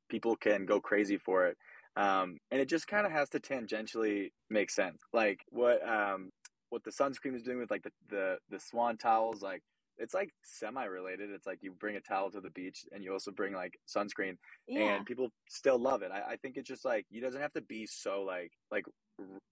people 0.09 0.35
can 0.35 0.65
go 0.65 0.79
crazy 0.79 1.17
for 1.17 1.47
it. 1.47 1.57
Um, 1.95 2.37
and 2.51 2.61
it 2.61 2.69
just 2.69 2.87
kind 2.87 3.05
of 3.05 3.11
has 3.11 3.29
to 3.29 3.39
tangentially 3.39 4.31
make 4.49 4.69
sense. 4.69 5.01
Like 5.13 5.41
what 5.49 5.87
um, 5.87 6.29
what 6.69 6.83
the 6.83 6.91
sunscreen 6.91 7.35
is 7.35 7.43
doing 7.43 7.59
with 7.59 7.71
like 7.71 7.83
the 7.83 7.91
the, 8.09 8.37
the 8.49 8.59
swan 8.59 8.97
towels, 8.97 9.41
like 9.41 9.61
it's 10.01 10.13
like 10.13 10.31
semi 10.43 10.83
related. 10.83 11.29
It's 11.29 11.45
like 11.45 11.59
you 11.61 11.71
bring 11.71 11.95
a 11.95 12.01
towel 12.01 12.31
to 12.31 12.41
the 12.41 12.49
beach 12.49 12.85
and 12.91 13.03
you 13.03 13.13
also 13.13 13.31
bring 13.31 13.53
like 13.53 13.79
sunscreen, 13.87 14.37
Yeah, 14.67 14.95
and 14.95 15.05
people 15.05 15.29
still 15.47 15.79
love 15.79 16.01
it. 16.01 16.11
I, 16.11 16.33
I 16.33 16.35
think 16.37 16.57
it's 16.57 16.67
just 16.67 16.83
like 16.83 17.05
you 17.09 17.21
doesn't 17.21 17.41
have 17.41 17.53
to 17.53 17.61
be 17.61 17.85
so 17.85 18.23
like 18.23 18.51
like 18.71 18.85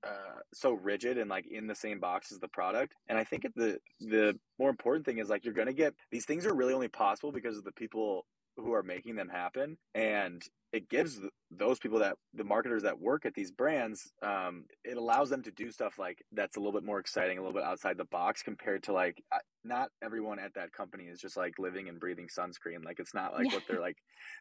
uh, 0.05 0.39
so 0.53 0.71
rigid 0.71 1.17
and 1.17 1.29
like 1.29 1.45
in 1.47 1.67
the 1.67 1.75
same 1.75 1.99
box 1.99 2.31
as 2.31 2.39
the 2.39 2.47
product. 2.47 2.93
And 3.07 3.17
I 3.17 3.23
think 3.23 3.45
the 3.55 3.77
the 3.99 4.37
more 4.57 4.69
important 4.69 5.05
thing 5.05 5.19
is 5.19 5.29
like 5.29 5.45
you're 5.45 5.53
gonna 5.53 5.73
get 5.73 5.93
these 6.11 6.25
things 6.25 6.45
are 6.45 6.55
really 6.55 6.73
only 6.73 6.87
possible 6.87 7.31
because 7.31 7.57
of 7.57 7.63
the 7.63 7.71
people 7.73 8.25
who 8.57 8.73
are 8.73 8.83
making 8.83 9.15
them 9.15 9.29
happen. 9.29 9.77
And 9.95 10.43
it 10.71 10.87
gives 10.87 11.19
those 11.49 11.79
people 11.79 11.97
that 11.99 12.15
the 12.35 12.43
marketers 12.43 12.83
that 12.83 12.99
work 12.99 13.25
at 13.25 13.33
these 13.33 13.49
brands 13.49 14.11
um, 14.21 14.65
it 14.83 14.97
allows 14.97 15.27
them 15.31 15.41
to 15.41 15.49
do 15.49 15.71
stuff 15.71 15.97
like 15.97 16.23
that's 16.31 16.57
a 16.57 16.59
little 16.59 16.71
bit 16.73 16.83
more 16.83 16.99
exciting 16.99 17.39
a 17.39 17.41
little 17.41 17.55
bit 17.55 17.63
outside 17.63 17.97
the 17.97 18.05
box 18.05 18.43
compared 18.43 18.83
to 18.83 18.93
like 18.93 19.23
not 19.63 19.89
everyone 20.03 20.37
at 20.37 20.53
that 20.53 20.71
company 20.71 21.05
is 21.05 21.19
just 21.19 21.35
like 21.35 21.57
living 21.57 21.89
and 21.89 21.99
breathing 21.99 22.27
sunscreen. 22.27 22.85
Like 22.85 22.99
it's 22.99 23.15
not 23.15 23.33
like 23.33 23.47
Yeah. 23.47 23.55
what 23.55 23.63
they're 23.67 23.81
like 23.81 23.97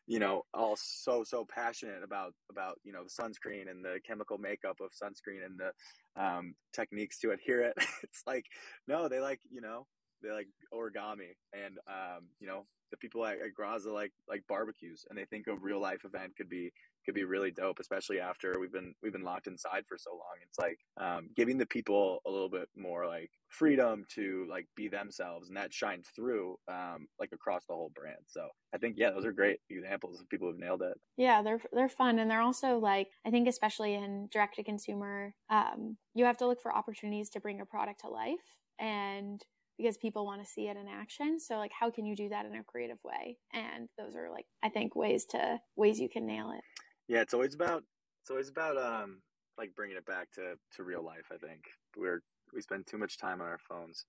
you 0.06 0.18
know 0.18 0.42
all 0.52 0.76
so 0.76 1.24
so 1.24 1.46
passionate 1.48 2.02
about 2.02 2.34
about 2.50 2.78
you 2.84 2.92
know 2.92 3.04
the 3.04 3.22
sunscreen 3.22 3.70
and 3.70 3.82
the 3.84 3.98
chemical 4.06 4.36
makeup 4.36 4.76
of 4.82 4.90
sunscreen 4.90 5.44
and 5.46 5.58
the 5.58 6.22
um, 6.22 6.54
techniques 6.74 7.18
to 7.20 7.30
adhere 7.30 7.60
it. 7.62 7.74
It's 8.02 8.22
like 8.26 8.44
no 8.86 9.08
they 9.08 9.20
like 9.20 9.40
you 9.50 9.60
know 9.62 9.86
they 10.22 10.30
like 10.30 10.48
origami 10.72 11.34
and 11.52 11.78
um, 11.86 12.24
you 12.40 12.46
know 12.46 12.64
the 12.90 12.96
people 12.96 13.24
at, 13.24 13.34
at 13.34 13.54
Graza 13.58 13.92
like 13.92 14.12
like 14.28 14.42
barbecues 14.48 15.04
and 15.08 15.18
they 15.18 15.24
think 15.24 15.46
a 15.46 15.56
real 15.56 15.80
life 15.80 16.04
event 16.04 16.36
could 16.36 16.48
be 16.48 16.72
could 17.04 17.14
be 17.14 17.24
really 17.24 17.50
dope 17.50 17.78
especially 17.80 18.20
after 18.20 18.58
we've 18.60 18.72
been 18.72 18.94
we've 19.02 19.12
been 19.12 19.22
locked 19.22 19.46
inside 19.46 19.84
for 19.86 19.96
so 19.96 20.10
long. 20.10 20.36
It's 20.42 20.58
like 20.58 20.78
um, 20.98 21.30
giving 21.36 21.58
the 21.58 21.66
people 21.66 22.20
a 22.26 22.30
little 22.30 22.48
bit 22.48 22.68
more 22.76 23.06
like 23.06 23.30
freedom 23.48 24.04
to 24.14 24.46
like 24.50 24.66
be 24.76 24.88
themselves 24.88 25.48
and 25.48 25.56
that 25.56 25.72
shines 25.72 26.08
through 26.14 26.58
um, 26.68 27.08
like 27.18 27.32
across 27.32 27.64
the 27.66 27.74
whole 27.74 27.92
brand. 27.94 28.20
So 28.26 28.48
I 28.74 28.78
think 28.78 28.96
yeah 28.98 29.10
those 29.10 29.24
are 29.24 29.32
great 29.32 29.60
examples 29.70 30.20
of 30.20 30.28
people 30.28 30.48
who've 30.48 30.58
nailed 30.58 30.82
it. 30.82 30.98
Yeah, 31.16 31.42
they're 31.42 31.60
they're 31.72 31.88
fun 31.88 32.18
and 32.18 32.30
they're 32.30 32.42
also 32.42 32.78
like 32.78 33.08
I 33.26 33.30
think 33.30 33.48
especially 33.48 33.94
in 33.94 34.28
direct 34.30 34.56
to 34.56 34.62
consumer, 34.62 35.34
um, 35.50 35.96
you 36.14 36.24
have 36.24 36.38
to 36.38 36.46
look 36.46 36.60
for 36.60 36.74
opportunities 36.74 37.30
to 37.30 37.40
bring 37.40 37.60
a 37.60 37.66
product 37.66 38.00
to 38.00 38.08
life 38.08 38.56
and 38.78 39.42
because 39.78 39.96
people 39.96 40.26
want 40.26 40.44
to 40.44 40.50
see 40.50 40.68
it 40.68 40.76
in 40.76 40.88
action. 40.88 41.38
So 41.40 41.56
like 41.56 41.72
how 41.72 41.90
can 41.90 42.04
you 42.04 42.16
do 42.16 42.28
that 42.28 42.44
in 42.44 42.54
a 42.54 42.64
creative 42.64 42.98
way? 43.04 43.38
And 43.52 43.88
those 43.96 44.16
are 44.16 44.30
like 44.30 44.46
I 44.62 44.68
think 44.68 44.94
ways 44.96 45.24
to 45.26 45.60
ways 45.76 45.98
you 46.00 46.08
can 46.08 46.26
nail 46.26 46.50
it. 46.50 46.62
yeah 47.06 47.20
it's 47.22 47.32
always 47.34 47.54
about 47.54 47.84
it's 48.22 48.30
always 48.30 48.48
about 48.48 48.76
um 48.76 49.20
like 49.56 49.74
bringing 49.74 49.96
it 49.96 50.06
back 50.06 50.30
to 50.32 50.54
to 50.76 50.82
real 50.82 51.04
life 51.04 51.26
I 51.32 51.36
think 51.36 51.62
we're 51.96 52.22
we 52.52 52.60
spend 52.60 52.86
too 52.86 52.98
much 52.98 53.18
time 53.18 53.40
on 53.40 53.46
our 53.46 53.58
phones 53.68 54.04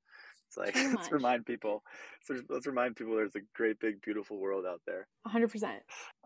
it's 0.48 0.58
like 0.58 0.76
let's 0.96 1.12
remind 1.12 1.46
people 1.46 1.84
let's, 2.30 2.42
let's 2.50 2.68
remind 2.68 2.96
people 2.96 3.16
there's 3.16 3.36
a 3.36 3.42
great 3.56 3.80
big 3.80 4.02
beautiful 4.02 4.40
world 4.40 4.66
out 4.66 4.82
there 4.88 5.08
100%. 5.28 5.80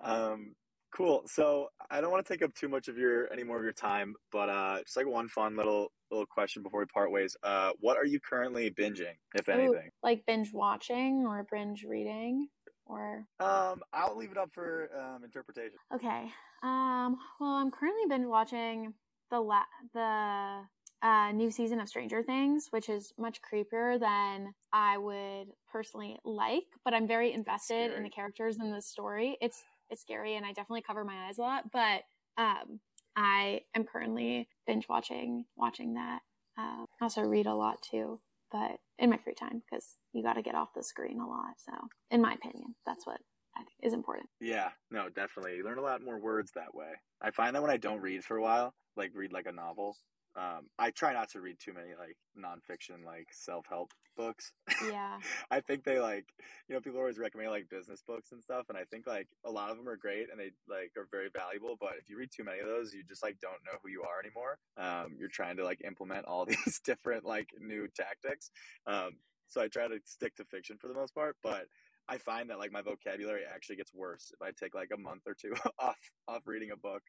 Um, 0.04 0.56
cool. 0.96 1.24
So 1.26 1.68
I 1.90 2.02
don't 2.02 2.12
want 2.12 2.26
to 2.26 2.34
take 2.34 2.44
up 2.44 2.54
too 2.54 2.70
much 2.70 2.88
of 2.88 2.98
your 2.98 3.32
any 3.32 3.44
more 3.44 3.58
of 3.58 3.64
your 3.64 3.74
time, 3.74 4.16
but 4.32 4.50
uh, 4.50 4.80
just 4.84 4.98
like 4.98 5.08
one 5.08 5.28
fun 5.28 5.56
little 5.56 5.92
little 6.12 6.26
question 6.26 6.62
before 6.64 6.80
we 6.82 6.86
part 6.86 7.12
ways. 7.12 7.36
Uh, 7.44 7.72
what 7.80 7.98
are 7.98 8.06
you 8.06 8.20
currently 8.20 8.70
binging, 8.72 9.16
if 9.36 9.50
Ooh, 9.50 9.54
anything? 9.54 9.90
like 10.04 10.24
binge 10.26 10.52
watching 10.54 11.26
or 11.26 11.46
binge 11.52 11.86
reading 11.88 12.48
or 12.86 13.26
Um, 13.40 13.82
I'll 13.94 14.18
leave 14.18 14.32
it 14.32 14.38
up 14.38 14.50
for 14.54 14.90
um, 14.98 15.24
interpretation. 15.24 15.78
Okay. 15.94 16.32
Um. 16.62 17.18
Well, 17.40 17.52
I'm 17.52 17.72
currently 17.72 18.04
binge 18.08 18.26
watching 18.28 18.94
the 19.32 19.40
la- 19.40 19.64
the 19.94 20.62
uh, 21.02 21.32
new 21.34 21.52
season 21.52 21.82
of 21.82 21.90
Stranger 21.90 22.24
Things, 22.24 22.68
which 22.70 22.88
is 22.88 23.12
much 23.18 23.40
creepier 23.42 24.00
than 24.00 24.54
I 24.72 24.98
would 24.98 25.48
personally 25.72 26.18
like. 26.24 26.64
But 26.86 26.94
I'm 26.94 27.08
very 27.08 27.34
invested 27.34 27.92
in 27.94 28.04
the 28.04 28.10
characters 28.10 28.58
and 28.58 28.74
the 28.74 28.82
story. 28.82 29.38
It's 29.42 29.64
scary, 30.00 30.36
and 30.36 30.46
I 30.46 30.50
definitely 30.50 30.82
cover 30.82 31.04
my 31.04 31.28
eyes 31.28 31.38
a 31.38 31.42
lot. 31.42 31.72
But 31.72 32.04
um, 32.38 32.80
I 33.16 33.62
am 33.76 33.86
currently 33.86 34.48
binge 34.66 34.88
watching 34.90 35.46
watching 35.56 35.96
that. 35.96 36.22
Um, 36.58 36.86
I 37.02 37.06
also 37.06 37.22
read 37.22 37.48
a 37.48 37.56
lot 37.56 37.82
too, 37.82 38.20
but 38.52 38.78
in 39.00 39.10
my 39.10 39.18
free 39.18 39.34
time 39.34 39.62
because 39.70 39.98
you 40.14 40.24
got 40.24 40.34
to 40.34 40.42
get 40.42 40.56
off 40.56 40.74
the 40.76 40.84
screen 40.84 41.20
a 41.20 41.28
lot. 41.28 41.56
So, 41.58 41.74
in 42.12 42.22
my 42.22 42.34
opinion, 42.34 42.76
that's 42.86 43.06
what 43.06 43.20
I 43.56 43.60
think 43.60 43.76
is 43.82 43.94
important. 43.94 44.30
Yeah, 44.40 44.70
no, 44.92 45.10
definitely. 45.10 45.58
You 45.58 45.64
learn 45.64 45.78
a 45.78 45.84
lot 45.84 46.04
more 46.04 46.20
words 46.20 46.52
that 46.56 46.74
way. 46.74 46.92
I 47.22 47.32
find 47.32 47.56
that 47.56 47.62
when 47.62 47.72
I 47.72 47.78
don't 47.78 48.02
read 48.02 48.24
for 48.24 48.38
a 48.38 48.42
while, 48.42 48.74
like 48.96 49.12
read 49.16 49.34
like 49.34 49.48
a 49.48 49.52
novel, 49.52 49.96
um, 50.36 50.68
I 50.80 50.90
try 50.90 51.14
not 51.14 51.30
to 51.32 51.42
read 51.42 51.58
too 51.60 51.74
many 51.74 51.90
like 51.98 52.18
nonfiction, 52.38 53.06
like 53.06 53.28
self 53.32 53.66
help 53.68 53.92
books. 54.18 54.52
Yeah. 54.90 55.20
I 55.52 55.60
think 55.60 55.84
they 55.84 56.00
like, 56.00 56.26
you 56.68 56.74
know, 56.74 56.82
people 56.82 57.00
always 57.00 57.20
recommend 57.20 57.52
like 57.52 57.70
business 57.70 58.04
books 58.06 58.32
and 58.32 58.42
stuff, 58.42 58.66
and 58.70 58.78
I 58.78 58.84
think 58.86 59.06
like 59.06 59.28
a 59.46 59.52
lot 59.52 59.70
of 59.70 59.78
them 59.78 59.88
are 59.88 59.96
great 59.96 60.28
and 60.32 60.40
they 60.40 60.52
like 60.68 60.92
are 60.98 61.08
very 61.12 61.30
valuable. 61.30 61.78
But 61.80 61.94
if 62.00 62.10
you 62.10 62.18
read 62.18 62.32
too 62.36 62.44
many 62.44 62.60
of 62.60 62.68
those, 62.68 62.94
you 62.94 63.04
just 63.08 63.24
like 63.24 63.38
don't 63.40 63.64
know 63.66 63.78
who 63.84 63.90
you 63.90 64.04
are 64.04 64.20
anymore. 64.20 64.58
Um, 64.78 65.16
you're 65.20 65.30
trying 65.30 65.58
to 65.58 65.64
like 65.64 65.82
implement 65.86 66.26
all 66.26 66.46
these 66.48 66.82
different 66.84 67.26
like 67.26 67.50
new 67.60 67.88
tactics. 67.96 68.50
Um, 68.88 69.18
so 69.48 69.62
I 69.62 69.68
try 69.68 69.88
to 69.88 70.00
stick 70.06 70.36
to 70.38 70.46
fiction 70.46 70.78
for 70.80 70.88
the 70.88 70.96
most 70.96 71.14
part, 71.14 71.38
but 71.44 71.68
I 72.10 72.18
find 72.18 72.50
that 72.50 72.60
like 72.60 72.72
my 72.72 72.82
vocabulary 72.82 73.42
actually 73.52 73.78
gets 73.78 73.94
worse 73.94 74.32
if 74.34 74.42
I 74.42 74.52
take 74.52 74.76
like 74.76 74.90
a 74.94 75.00
month 75.00 75.24
or 75.26 75.34
two 75.34 75.54
off 75.80 75.98
off 76.28 76.42
reading 76.46 76.72
a 76.72 76.78
book. 76.78 77.02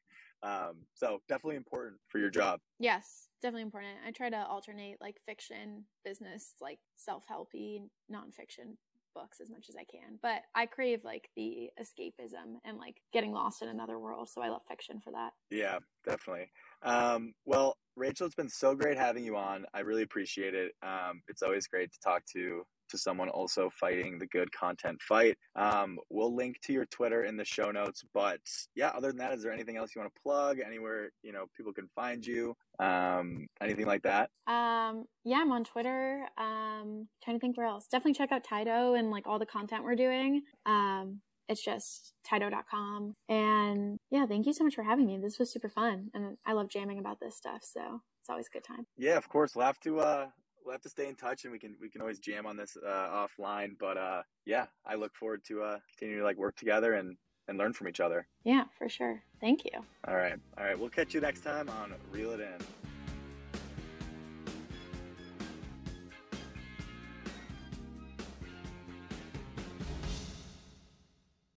Um, 0.42 0.84
so 0.94 1.20
definitely 1.28 1.56
important 1.56 2.00
for 2.08 2.18
your 2.18 2.30
job. 2.30 2.60
Yes, 2.78 3.28
definitely 3.42 3.62
important. 3.62 3.94
I 4.06 4.10
try 4.10 4.30
to 4.30 4.46
alternate 4.46 4.98
like 5.00 5.16
fiction, 5.26 5.84
business, 6.04 6.54
like 6.60 6.78
self 6.96 7.24
helpy, 7.30 7.80
nonfiction 8.12 8.76
books 9.14 9.40
as 9.40 9.50
much 9.50 9.68
as 9.68 9.76
I 9.76 9.84
can. 9.84 10.18
But 10.20 10.42
I 10.54 10.66
crave 10.66 11.04
like 11.04 11.30
the 11.36 11.70
escapism 11.80 12.56
and 12.64 12.78
like 12.78 12.96
getting 13.12 13.32
lost 13.32 13.62
in 13.62 13.68
another 13.68 13.98
world. 13.98 14.28
So 14.28 14.42
I 14.42 14.48
love 14.48 14.62
fiction 14.68 15.00
for 15.00 15.12
that. 15.12 15.32
Yeah, 15.50 15.78
definitely. 16.04 16.50
Um, 16.82 17.32
well, 17.46 17.76
Rachel, 17.96 18.26
it's 18.26 18.34
been 18.34 18.48
so 18.48 18.74
great 18.74 18.98
having 18.98 19.24
you 19.24 19.36
on. 19.36 19.64
I 19.72 19.80
really 19.80 20.02
appreciate 20.02 20.54
it. 20.54 20.72
Um, 20.82 21.22
it's 21.28 21.42
always 21.42 21.66
great 21.66 21.92
to 21.92 21.98
talk 22.00 22.24
to 22.32 22.64
to 22.90 22.98
someone 22.98 23.28
also 23.28 23.70
fighting 23.70 24.18
the 24.18 24.26
good 24.26 24.50
content 24.52 25.00
fight. 25.02 25.36
Um, 25.56 25.98
we'll 26.10 26.34
link 26.34 26.60
to 26.62 26.72
your 26.72 26.86
Twitter 26.86 27.24
in 27.24 27.36
the 27.36 27.44
show 27.44 27.70
notes. 27.70 28.04
But 28.12 28.40
yeah, 28.74 28.88
other 28.88 29.08
than 29.08 29.18
that, 29.18 29.34
is 29.34 29.42
there 29.42 29.52
anything 29.52 29.76
else 29.76 29.94
you 29.94 30.00
want 30.00 30.12
to 30.14 30.20
plug? 30.22 30.58
Anywhere 30.64 31.10
you 31.22 31.32
know 31.32 31.46
people 31.56 31.72
can 31.72 31.88
find 31.94 32.24
you? 32.24 32.56
Um, 32.78 33.46
anything 33.60 33.86
like 33.86 34.02
that? 34.02 34.30
Um, 34.46 35.06
yeah, 35.24 35.38
I'm 35.38 35.52
on 35.52 35.64
Twitter. 35.64 36.26
Um, 36.36 37.08
trying 37.22 37.36
to 37.36 37.40
think 37.40 37.56
where 37.56 37.66
else. 37.66 37.86
Definitely 37.86 38.14
check 38.14 38.32
out 38.32 38.44
Tydo 38.44 38.98
and 38.98 39.10
like 39.10 39.26
all 39.26 39.38
the 39.38 39.46
content 39.46 39.84
we're 39.84 39.96
doing. 39.96 40.42
Um, 40.66 41.20
it's 41.48 41.62
just 41.62 42.14
tydo.com. 42.26 43.14
And 43.28 43.98
yeah, 44.10 44.26
thank 44.26 44.46
you 44.46 44.52
so 44.52 44.64
much 44.64 44.74
for 44.74 44.82
having 44.82 45.06
me. 45.06 45.18
This 45.18 45.38
was 45.38 45.52
super 45.52 45.68
fun. 45.68 46.10
And 46.14 46.38
I 46.46 46.52
love 46.52 46.68
jamming 46.68 46.98
about 46.98 47.20
this 47.20 47.36
stuff. 47.36 47.60
So 47.62 48.00
it's 48.20 48.30
always 48.30 48.46
a 48.46 48.54
good 48.56 48.64
time. 48.64 48.86
Yeah, 48.96 49.16
of 49.16 49.28
course. 49.28 49.54
We'll 49.54 49.66
have 49.66 49.80
to 49.80 50.00
uh 50.00 50.26
we'll 50.64 50.72
have 50.72 50.82
to 50.82 50.88
stay 50.88 51.08
in 51.08 51.14
touch 51.14 51.44
and 51.44 51.52
we 51.52 51.58
can 51.58 51.76
we 51.80 51.88
can 51.88 52.00
always 52.00 52.18
jam 52.18 52.46
on 52.46 52.56
this 52.56 52.76
uh 52.76 53.26
offline. 53.26 53.76
But 53.78 53.96
uh 53.96 54.22
yeah, 54.46 54.66
I 54.86 54.94
look 54.94 55.14
forward 55.14 55.42
to 55.48 55.62
uh 55.62 55.78
continuing 55.90 56.20
to 56.20 56.24
like 56.24 56.36
work 56.36 56.56
together 56.56 56.94
and 56.94 57.16
and 57.48 57.58
learn 57.58 57.72
from 57.72 57.88
each 57.88 58.00
other. 58.00 58.26
Yeah, 58.44 58.64
for 58.78 58.88
sure. 58.88 59.22
Thank 59.40 59.64
you. 59.64 59.84
All 60.08 60.16
right. 60.16 60.38
All 60.56 60.64
right. 60.64 60.78
We'll 60.78 60.88
catch 60.88 61.14
you 61.14 61.20
next 61.20 61.42
time 61.42 61.68
on 61.68 61.94
Reel 62.10 62.32
It 62.32 62.40
In. 62.40 62.83